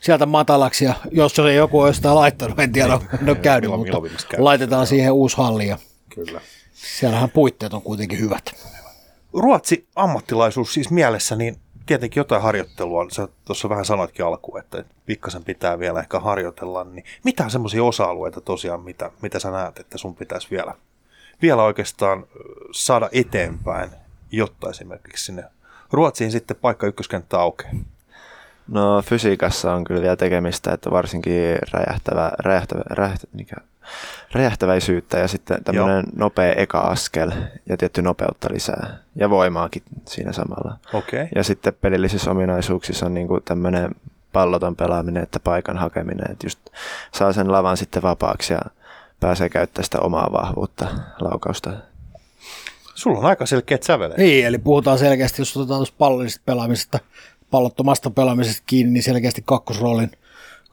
[0.00, 3.98] sieltä matalaksi, ja jos se joku on jostain laittanut, en tiedä, en ole käynyt, mutta
[4.38, 5.78] laitetaan siihen uusi halli, ja
[6.14, 6.40] Kyllä.
[6.74, 8.42] siellähän puitteet on kuitenkin hyvät.
[9.36, 11.56] Ruotsi ammattilaisuus siis mielessä, niin
[11.86, 17.04] tietenkin jotain harjoittelua, sä tuossa vähän sanoitkin alkuun, että pikkasen pitää vielä ehkä harjoitella, niin
[17.24, 20.74] mitä semmoisia osa-alueita tosiaan, mitä, mitä sä näet, että sun pitäisi vielä,
[21.42, 22.26] vielä oikeastaan
[22.72, 23.90] saada eteenpäin,
[24.32, 25.44] jotta esimerkiksi sinne
[25.92, 27.74] Ruotsiin sitten paikka ykköskenttä aukeaa.
[28.68, 33.56] No fysiikassa on kyllä vielä tekemistä, että varsinkin räjähtävä, räjähtävä, räjähtävä, mikä,
[34.32, 37.32] räjähtäväisyyttä ja sitten tämmöinen nopea eka askel
[37.68, 40.78] ja tietty nopeutta lisää ja voimaakin siinä samalla.
[40.92, 41.22] Okei.
[41.22, 41.28] Okay.
[41.34, 43.90] Ja sitten pelillisissä ominaisuuksissa on niin tämmöinen
[44.32, 46.58] palloton pelaaminen, että paikan hakeminen, että just
[47.14, 48.60] saa sen lavan sitten vapaaksi ja
[49.20, 50.88] pääsee käyttämään sitä omaa vahvuutta,
[51.20, 51.70] laukausta.
[52.94, 54.16] Sulla on aika selkeät sävelet.
[54.16, 56.98] Niin, eli puhutaan selkeästi, jos otetaan tuosta pallollisesta pelaamisesta,
[57.50, 60.10] pallottomasta pelaamisesta kiinni, niin selkeästi kakkosroolin,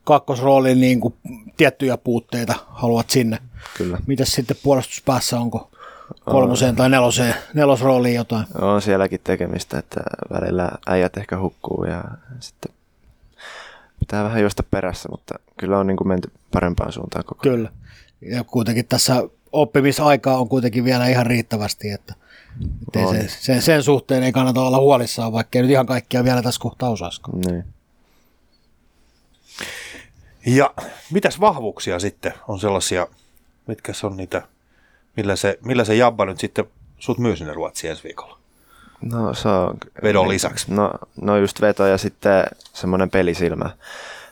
[0.04, 1.14] kakkosroolin niin kuin
[1.58, 3.38] tiettyjä puutteita haluat sinne.
[3.78, 3.98] Kyllä.
[4.08, 5.70] Mitäs sitten puolustuspäässä, onko
[6.26, 8.46] kolmoseen tai neloseen, nelosrooliin jotain?
[8.62, 10.02] On sielläkin tekemistä, että
[10.34, 12.04] välillä äijät ehkä hukkuu ja
[12.40, 12.74] sitten
[14.00, 17.56] pitää vähän juosta perässä, mutta kyllä on niin kuin menty parempaan suuntaan koko ajan.
[17.56, 17.70] Kyllä.
[18.22, 22.14] Ja kuitenkin tässä oppimisaikaa on kuitenkin vielä ihan riittävästi, että,
[22.88, 23.16] että ei On.
[23.16, 26.62] se, sen, sen, suhteen ei kannata olla huolissaan, vaikka ei nyt ihan kaikkia vielä tässä
[26.62, 27.42] kohtaa osaisikaan.
[27.42, 27.64] Niin.
[30.46, 30.74] Ja
[31.12, 33.08] mitäs vahvuuksia sitten on sellaisia,
[33.68, 34.42] mitkä se on niitä,
[35.18, 36.66] millä se, millä se Jabba nyt sitten
[37.00, 38.38] sut myy sinne Ruotsiin ensi viikolla?
[39.02, 39.78] No se on...
[40.04, 40.74] Vedon lisäksi.
[40.74, 40.92] No,
[41.22, 43.70] no just veto ja sitten semmoinen pelisilmä.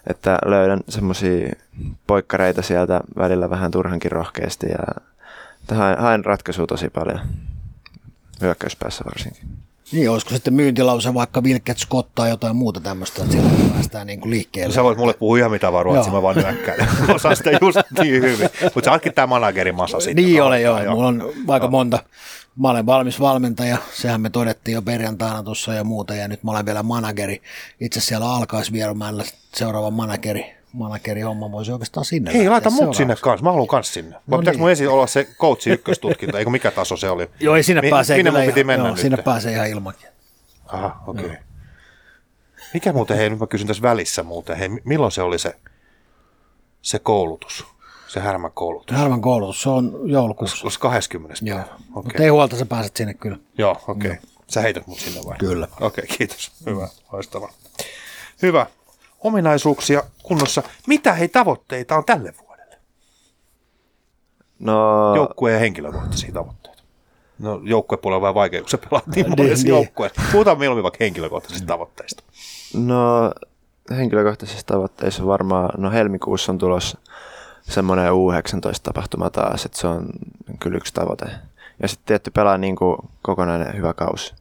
[0.08, 1.54] Että löydän semmoisia
[2.08, 5.02] poikkareita sieltä välillä vähän turhankin rohkeasti ja
[5.76, 7.20] haen, haen ratkaisua tosi paljon.
[8.42, 9.50] Hyökkäyspäässä varsinkin.
[9.92, 14.22] Niin, olisiko sitten myyntilause vaikka Wilket Scott tai jotain muuta tämmöistä, että siellä päästään niin
[14.22, 14.74] kuin liikkeelle.
[14.76, 16.16] Sä voit mulle puhua ihan mitä vaan ruotsia, Joo.
[16.16, 16.88] mä vaan nyökkäilen.
[17.16, 18.50] Osaan sitä just niin hyvin.
[18.64, 20.26] Mutta sä ootkin tää managerin masa sitten.
[20.26, 20.94] Niin No, ole joo, joo.
[20.96, 22.00] mulla on aika monta.
[22.56, 26.52] Mä olen valmis valmentaja, sehän me todettiin jo perjantaina tuossa ja muuta, ja nyt mä
[26.52, 27.42] olen vielä manageri.
[27.80, 29.24] Itse siellä alkaisi vieromällä
[29.56, 32.34] seuraava manageri, manageri homma voisi oikeastaan sinne.
[32.34, 33.44] Hei, lähteä laita mut sinne kanssa.
[33.44, 34.12] Mä haluan kans sinne.
[34.12, 34.60] Vai No pitääkö niin.
[34.62, 37.30] mun ensin olla se coachi ykköstutkinto, eikö mikä taso se oli?
[37.40, 39.02] Joo, ei sinne Mi- pääsee minne mun piti ihan, mennä joo, nyt?
[39.02, 40.08] sinne pääsee ihan ilmankin.
[40.66, 41.26] Aha, okei.
[41.26, 41.38] Okay.
[42.74, 45.56] Mikä muuten, hei, nyt mä kysyn tässä välissä muuten, hei, mi- milloin se oli se,
[46.82, 47.66] se koulutus,
[48.08, 48.98] se härmäkoulutus?
[48.98, 50.64] Härmän koulutus, se on joulukuussa.
[50.64, 51.38] Olisi 20.
[51.42, 51.76] Joo, päivä.
[51.94, 53.38] mutta ei huolta, sä pääset sinne kyllä.
[53.58, 54.12] Joo, okei.
[54.12, 54.24] Okay.
[54.48, 55.38] Sä heität mut sinne vai?
[55.38, 55.68] Kyllä.
[55.82, 56.52] Okei, okay, kiitos.
[56.66, 57.52] Hyvä, loistavaa.
[58.42, 58.66] Hyvä.
[59.24, 60.64] Ominaisuuksia kunnossa.
[60.88, 62.78] Mitä hei tavoitteita on tälle vuodelle?
[64.60, 66.84] No, Joukkueen ja henkilökohtaisia tavoitteita.
[67.40, 69.76] No joukkuepuolella on vähän vaikea, kun sä pelaat niin monessa niin.
[69.76, 70.22] joukkueessa.
[70.32, 72.24] Puhutaan mieluummin vaikka henkilökohtaisista tavoitteista.
[72.74, 73.32] no
[73.98, 76.98] henkilökohtaisissa tavoitteissa varmaan, no helmikuussa on tulossa
[77.62, 80.10] semmoinen U19-tapahtuma taas, että se on
[80.60, 81.26] kyllä yksi tavoite.
[81.82, 84.34] Ja sitten tietty pelaa niin kuin kokonainen hyvä kausi.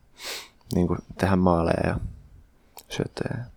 [0.74, 1.96] Niin kuin tehdä maaleja ja
[2.88, 3.49] syöttejä.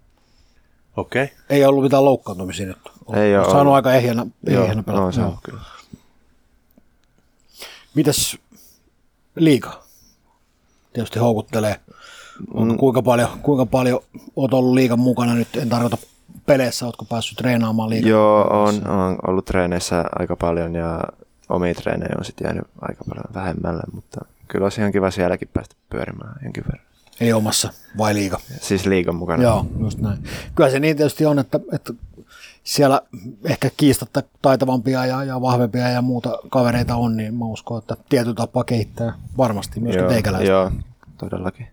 [0.97, 1.23] Okei.
[1.23, 1.35] Okay.
[1.49, 2.77] Ei ollut mitään loukkaantumisia nyt.
[3.13, 3.75] Ei ole Saanut ollut.
[3.75, 5.05] aika ehjänä, Joo, ehjänä pelata.
[5.05, 5.29] no, se Joo.
[5.29, 5.61] on kyllä.
[7.95, 8.37] Mitäs
[9.35, 9.83] liiga?
[10.93, 11.79] Tietysti houkuttelee.
[12.53, 12.77] Mm.
[12.77, 13.99] Kuinka, paljon, kuinka paljon
[14.35, 15.55] oot ollut liigan mukana nyt?
[15.55, 15.97] En tarkoita
[16.45, 18.09] peleissä, ootko päässyt treenaamaan liigan?
[18.09, 21.03] Joo, on, on ollut treeneissä aika paljon ja
[21.49, 25.75] omia treenejä on sitten jäänyt aika paljon vähemmälle, mutta kyllä olisi ihan kiva sielläkin päästä
[25.89, 26.92] pyörimään jonkin verran.
[27.19, 28.39] Eli omassa vai liiga?
[28.61, 29.43] Siis liigan mukana.
[29.43, 30.17] Joo, just näin.
[30.55, 31.93] Kyllä se niin tietysti on, että, että
[32.63, 33.01] siellä
[33.43, 38.35] ehkä kiistatta taitavampia ja, ja vahvempia ja muuta kavereita on, niin mä uskon, että tietyllä
[38.35, 40.49] tapaa kehittää varmasti myöskin joo, teikäläistä.
[40.49, 40.71] joo,
[41.17, 41.67] todellakin.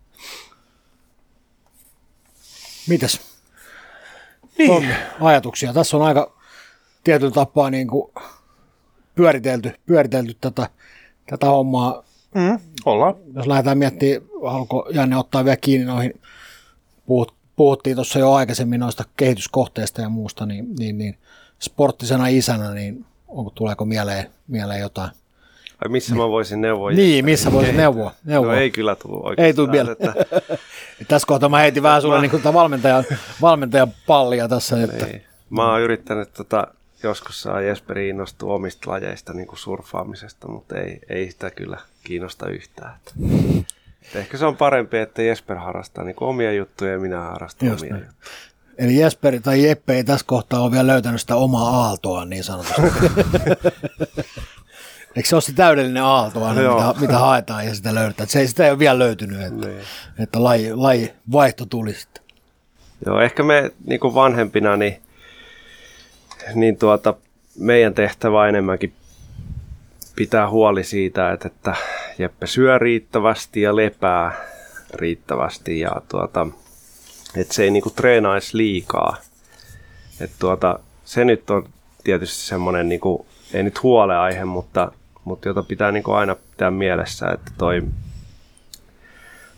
[2.89, 3.21] Mitäs?
[4.59, 4.71] Niin.
[4.71, 4.85] On
[5.21, 5.73] ajatuksia.
[5.73, 6.33] Tässä on aika
[7.05, 8.13] tietyllä tapaa niin kuin
[9.15, 10.69] pyöritelty, pyöritelty tätä,
[11.27, 12.03] tätä hommaa.
[12.35, 13.15] Mm, ollaan.
[13.35, 16.21] Jos lähdetään miettimään, haluatko Janne ottaa vielä kiinni noihin,
[17.07, 21.19] puhut, puhuttiin tuossa jo aikaisemmin noista kehityskohteista ja muusta, niin, niin, niin
[21.59, 25.11] sporttisena isänä, niin onko, tuleeko mieleen, mieleen jotain?
[25.85, 26.91] Ai missä mä voisin neuvoa?
[26.91, 28.13] Niin, missä voisit neuvoa?
[28.25, 28.53] neuvoa?
[28.53, 29.47] No ei kyllä tullut oikeastaan.
[29.47, 29.93] Ei tullut vielä.
[29.93, 30.15] Että,
[31.09, 33.05] Tässä kohtaa mä heitin vähän sulle niin kuin valmentajan,
[33.41, 34.83] valmentajan pallia tässä.
[34.83, 35.23] Että, niin.
[35.51, 36.67] Mä oon yrittänyt tota,
[37.03, 42.49] joskus saa Jesperi innostua omista lajeista, niin kuin surffaamisesta, mutta ei, ei sitä kyllä kiinnosta
[42.49, 42.95] yhtään.
[42.97, 43.13] Että,
[44.03, 47.83] että ehkä se on parempi, että Jesper harrastaa niin omia juttuja ja minä harrastan Just
[47.83, 48.05] omia näin.
[48.07, 48.31] juttuja.
[48.79, 52.83] Eli Jesperi tai Jeppe ei tässä kohtaa ole vielä löytänyt sitä omaa aaltoa niin sanotusti.
[55.17, 56.89] Eikö se ole se täydellinen aalto, aina, Joo.
[56.89, 58.29] mitä, mitä, haetaan ja sitä löydetään?
[58.29, 59.81] Se ei, sitä ei ole vielä löytynyt, että, Niin.
[60.19, 62.23] että laji, laji vaihto tuli sitten.
[63.07, 65.03] Joo, ehkä me niin kuin vanhempina, niin,
[66.55, 67.15] niin tuota,
[67.59, 68.93] meidän tehtävä on enemmänkin
[70.17, 71.75] pitää huoli siitä, että, että
[72.19, 74.33] Jeppe syö riittävästi ja lepää
[74.95, 76.47] riittävästi ja tuota,
[77.37, 79.17] että se ei niin kuin treenaisi liikaa.
[80.21, 81.69] Et tuota, se nyt on
[82.05, 84.93] tietysti semmoinen, niin kuin, ei nyt huoleaihe, mutta,
[85.25, 87.83] mutta jota pitää niin kuin aina pitää mielessä, että toi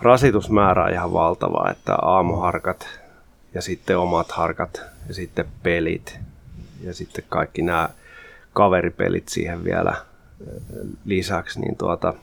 [0.01, 3.01] rasitusmäärä on ihan valtava, että aamuharkat
[3.55, 6.19] ja sitten omat harkat ja sitten pelit
[6.83, 7.89] ja sitten kaikki nämä
[8.53, 9.97] kaveripelit siihen vielä
[10.41, 10.61] ö,
[11.05, 12.15] lisäksi, niin tuota,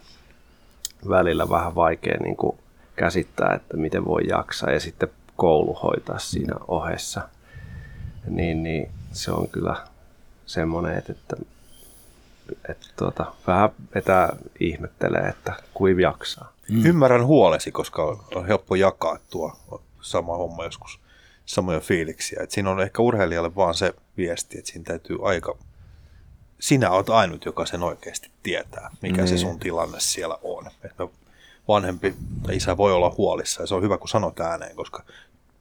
[1.09, 2.57] välillä vähän vaikea niin kuin
[2.95, 7.29] käsittää, että miten voi jaksaa ja sitten koulu hoitaa siinä ohessa.
[8.27, 9.75] Niin, niin se on kyllä
[10.45, 11.35] semmoinen, että, että,
[12.69, 16.53] että tuota, vähän vetää ihmettelee, että kuin jaksaa.
[16.69, 16.85] Mm.
[16.85, 19.57] Ymmärrän huolesi, koska on, on helppo jakaa tuo
[20.01, 20.99] sama homma joskus,
[21.49, 22.43] samoja fiiliksiä.
[22.43, 25.57] Et siinä on ehkä urheilijalle vaan se viesti, että siinä täytyy aika...
[26.59, 29.39] Sinä olet ainut, joka sen oikeasti tietää, mikä se Niin.
[29.39, 30.67] sun tilanne siellä on.
[30.83, 31.07] Et me
[31.67, 32.15] vanhempi
[32.51, 35.03] isä voi olla huolissa ja se on hyvä, kun sanot ääneen, koska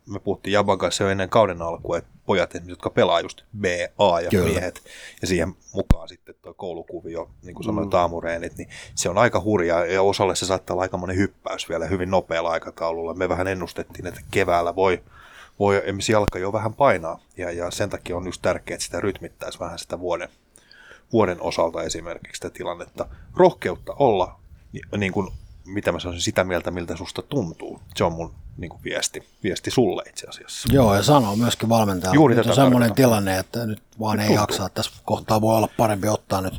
[0.06, 3.64] me puhuttiin Jaban kanssa jo ennen kauden alkua, että pojat, esimerkiksi, jotka pelaa just B,
[3.98, 4.48] A ja Kyllä.
[4.48, 4.82] miehet,
[5.20, 7.98] ja siihen mukaan sitten tuo koulukuvio, niin kuin sanoit, mm.
[7.98, 12.10] aamureenit, niin se on aika hurjaa, ja osalle se saattaa olla aikamoinen hyppäys vielä hyvin
[12.10, 13.14] nopealla aikataululla.
[13.14, 15.02] Me vähän ennustettiin, että keväällä voi,
[15.58, 19.00] voi esimerkiksi jalka jo vähän painaa, ja, ja sen takia on just tärkeää, että sitä
[19.00, 20.28] rytmittäisi vähän sitä vuoden,
[21.12, 23.06] vuoden osalta esimerkiksi sitä tilannetta.
[23.36, 24.40] Rohkeutta olla,
[24.72, 25.28] ni- niin kuin,
[25.64, 27.80] mitä mä sanoisin, sitä mieltä, miltä susta tuntuu.
[27.96, 30.68] Se on mun niin kuin viesti, viesti sulle itse asiassa.
[30.72, 34.42] Joo, ja sanoo myöskin valmentajalle, Juuri nyt on semmoinen tilanne, että nyt vaan ei tuntuu.
[34.42, 34.68] jaksaa.
[34.68, 36.54] Tässä kohtaa voi olla parempi ottaa nyt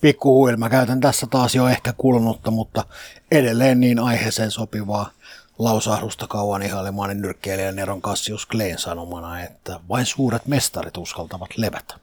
[0.00, 0.56] pikkuhuil.
[0.56, 2.84] Mä käytän tässä taas jo ehkä kulunutta, mutta
[3.30, 5.10] edelleen niin aiheeseen sopivaa
[5.58, 11.94] lausahdusta kauan ihailemaan nyrkkeilijä Neron Cassius Klein sanomana, että vain suuret mestarit uskaltavat levätä.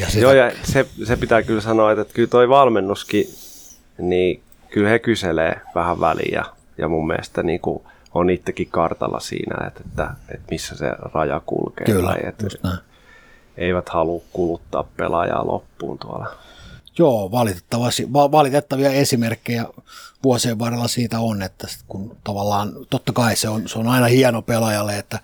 [0.00, 3.24] Ja sitä, Joo, ja se, se pitää kyllä sanoa, että kyllä toi valmennuskin,
[3.98, 6.44] niin kyllä he kyselee vähän väliä.
[6.78, 7.82] Ja mun mielestä niin kuin
[8.14, 11.86] on itsekin kartalla siinä, että, että, että missä se raja kulkee.
[11.86, 12.78] Kyllä, Tai että
[13.56, 16.36] eivät halua kuluttaa pelaajaa loppuun tuolla.
[16.98, 19.66] Joo, valitettavasti, va- valitettavia esimerkkejä
[20.24, 24.42] vuosien varrella siitä on, että kun tavallaan, totta kai se on, se on aina hieno
[24.42, 25.18] pelaajalle, että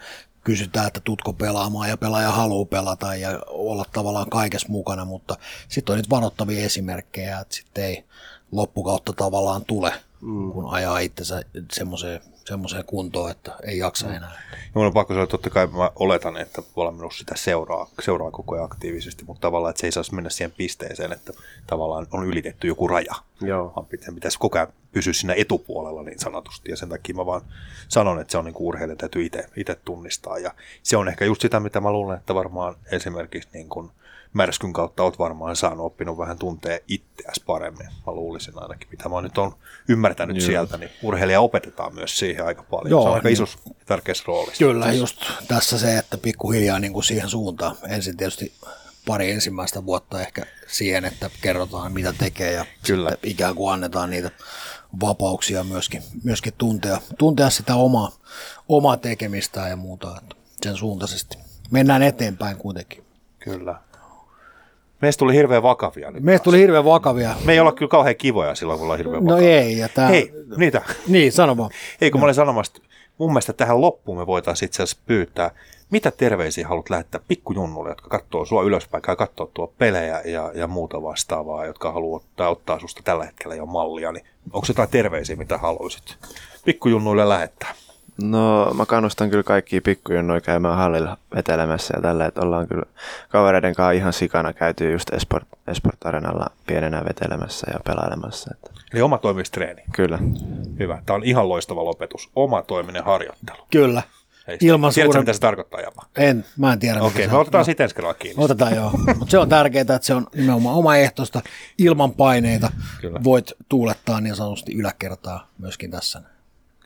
[0.44, 5.36] kysytään, että tutko pelaamaan ja pelaaja haluaa pelata ja olla tavallaan kaikessa mukana, mutta
[5.68, 8.04] sitten on niitä varoittavia esimerkkejä, että sitten ei
[8.52, 10.52] loppukautta tavallaan tule, mm.
[10.52, 11.42] kun ajaa itsensä
[11.72, 14.42] semmoiseen semmoiseen kuntoon, että ei jaksa enää.
[14.52, 18.30] Ja mun on pakko sanoa, että totta kai mä oletan, että valmennus sitä seuraa, seuraa
[18.30, 21.32] koko ajan aktiivisesti, mutta tavallaan, että se ei saisi mennä siihen pisteeseen, että
[21.66, 23.14] tavallaan on ylitetty joku raja.
[23.40, 23.72] Joo.
[23.76, 27.42] Vaan pitä- pitäisi koko ajan pysyä siinä etupuolella niin sanotusti, ja sen takia mä vaan
[27.88, 31.24] sanon, että se on niin kuin urheilija täytyy itse, itse tunnistaa, ja se on ehkä
[31.24, 33.90] just sitä, mitä mä luulen, että varmaan esimerkiksi niin kuin
[34.32, 37.86] märskyn kautta oot varmaan saanut oppinut vähän tuntee itseäsi paremmin.
[37.86, 39.54] Mä luulisin ainakin, mitä mä nyt on
[39.88, 40.46] ymmärtänyt Joo.
[40.46, 42.90] sieltä, niin urheilija opetetaan myös siihen aika paljon.
[42.90, 43.32] Joo, se on aika niin.
[43.32, 44.64] isossa tärkeässä roolissa.
[44.64, 47.76] Kyllä, just tässä se, että pikkuhiljaa niin kuin siihen suuntaan.
[47.88, 48.52] Ensin tietysti
[49.06, 53.12] pari ensimmäistä vuotta ehkä siihen, että kerrotaan mitä tekee ja Kyllä.
[53.22, 54.30] ikään kuin annetaan niitä
[55.00, 58.12] vapauksia myöskin, myöskin tuntea, tuntea sitä omaa,
[58.68, 61.38] omaa tekemistä ja muuta että sen suuntaisesti.
[61.70, 63.04] Mennään eteenpäin kuitenkin.
[63.38, 63.80] Kyllä.
[65.02, 66.22] Meistä tuli hirveän vakavia nyt.
[66.22, 67.34] Meistä tuli hirveän vakavia.
[67.44, 69.60] Me ei olla kyllä kauhean kivoja silloin, kun ollaan hirveän No vakavia.
[69.60, 70.82] ei, ja tää, Hei, niitä.
[71.08, 71.70] niin sano vaan.
[72.00, 72.82] Ei, kun mä olin sanomassa,
[73.18, 75.50] mun mielestä tähän loppuun me voitaisiin itse asiassa pyytää,
[75.90, 80.66] mitä terveisiä haluat lähettää pikkujunnulle, jotka katsoo sua ylöspäin, käy katsoo tuo pelejä ja, ja
[80.66, 85.36] muuta vastaavaa, jotka haluaa ottaa, ottaa susta tällä hetkellä jo mallia, niin onko jotain terveisiä,
[85.36, 86.16] mitä haluaisit
[86.64, 87.74] pikkujunnuille lähettää?
[88.22, 92.84] No mä kannustan kyllä kaikkia pikkujunnuja käymään hallilla vetelemässä ja tällä, että ollaan kyllä
[93.28, 98.50] kavereiden kanssa ihan sikana käyty just Esport, Esport Arenalla pienenä vetelemässä ja pelailemassa.
[98.54, 99.82] Että Eli oma toimistreeni.
[99.92, 100.18] kyllä.
[100.78, 101.02] Hyvä.
[101.06, 102.30] Tämä on ihan loistava lopetus.
[102.36, 103.58] Oma toiminen harjoittelu.
[103.70, 104.02] Kyllä.
[104.48, 106.02] Ei, Ilman Tiedätkö, suuren- mitä se tarkoittaa, Japa?
[106.16, 107.00] En, mä en tiedä.
[107.02, 108.44] Okei, okay, me otetaan sitten ensi kerralla kiinni.
[108.44, 111.42] Otetaan joo, mutta se on tärkeää, että se on nimenomaan omaehtoista,
[111.78, 112.70] ilman paineita.
[113.00, 113.20] Kyllä.
[113.24, 116.22] Voit tuulettaa niin sanotusti yläkertaa myöskin tässä.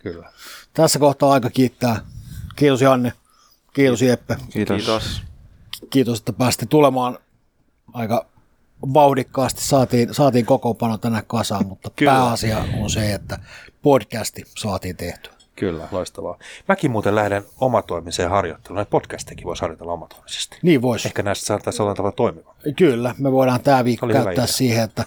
[0.03, 0.33] Kyllä.
[0.75, 2.01] Tässä kohtaa aika kiittää.
[2.57, 3.13] Kiitos Janne,
[3.73, 4.77] kiitos Jeppe, Kiitos.
[4.77, 5.23] Kiitos.
[5.91, 7.19] kiitos, että pääsitte tulemaan
[7.93, 8.27] aika
[8.95, 9.65] vauhdikkaasti.
[9.65, 12.13] Saatiin, saatiin kokoonpano tänään kasaan, mutta Kyllä.
[12.13, 13.39] pääasia on se, että
[13.83, 15.33] podcasti saatiin tehtyä.
[15.57, 16.39] Kyllä, loistavaa.
[16.69, 18.77] Mäkin muuten lähden omatoimiseen harjoitteluun.
[18.77, 20.59] Näitä podcastejakin voisi harjoitella omatoimisesti.
[20.63, 21.09] Niin voisi.
[21.09, 22.55] Ehkä näistä saataisiin olla tavalla toimiva.
[22.77, 24.47] Kyllä, me voidaan tämä viikko Oli käyttää idea.
[24.47, 25.05] siihen, että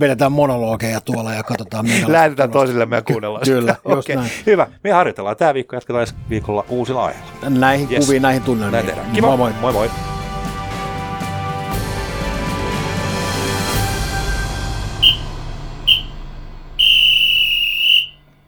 [0.00, 3.88] vedetään monologeja tuolla ja katsotaan Lähetetään toisillemme ja kuunnellaan Kyllä, sitä.
[3.90, 4.30] just Okei, näin.
[4.46, 4.66] Hyvä.
[4.84, 7.30] Me harjoitellaan tämä viikko, jatketaan ensi viikolla uusilla aiheilla.
[7.50, 8.06] Näihin Yes.
[8.06, 8.72] kuviin, näihin tunnelmiin.
[8.72, 9.10] Näin tehdään.
[9.10, 9.26] Kiva.
[9.26, 9.52] Moi moi.
[9.60, 9.90] moi, moi.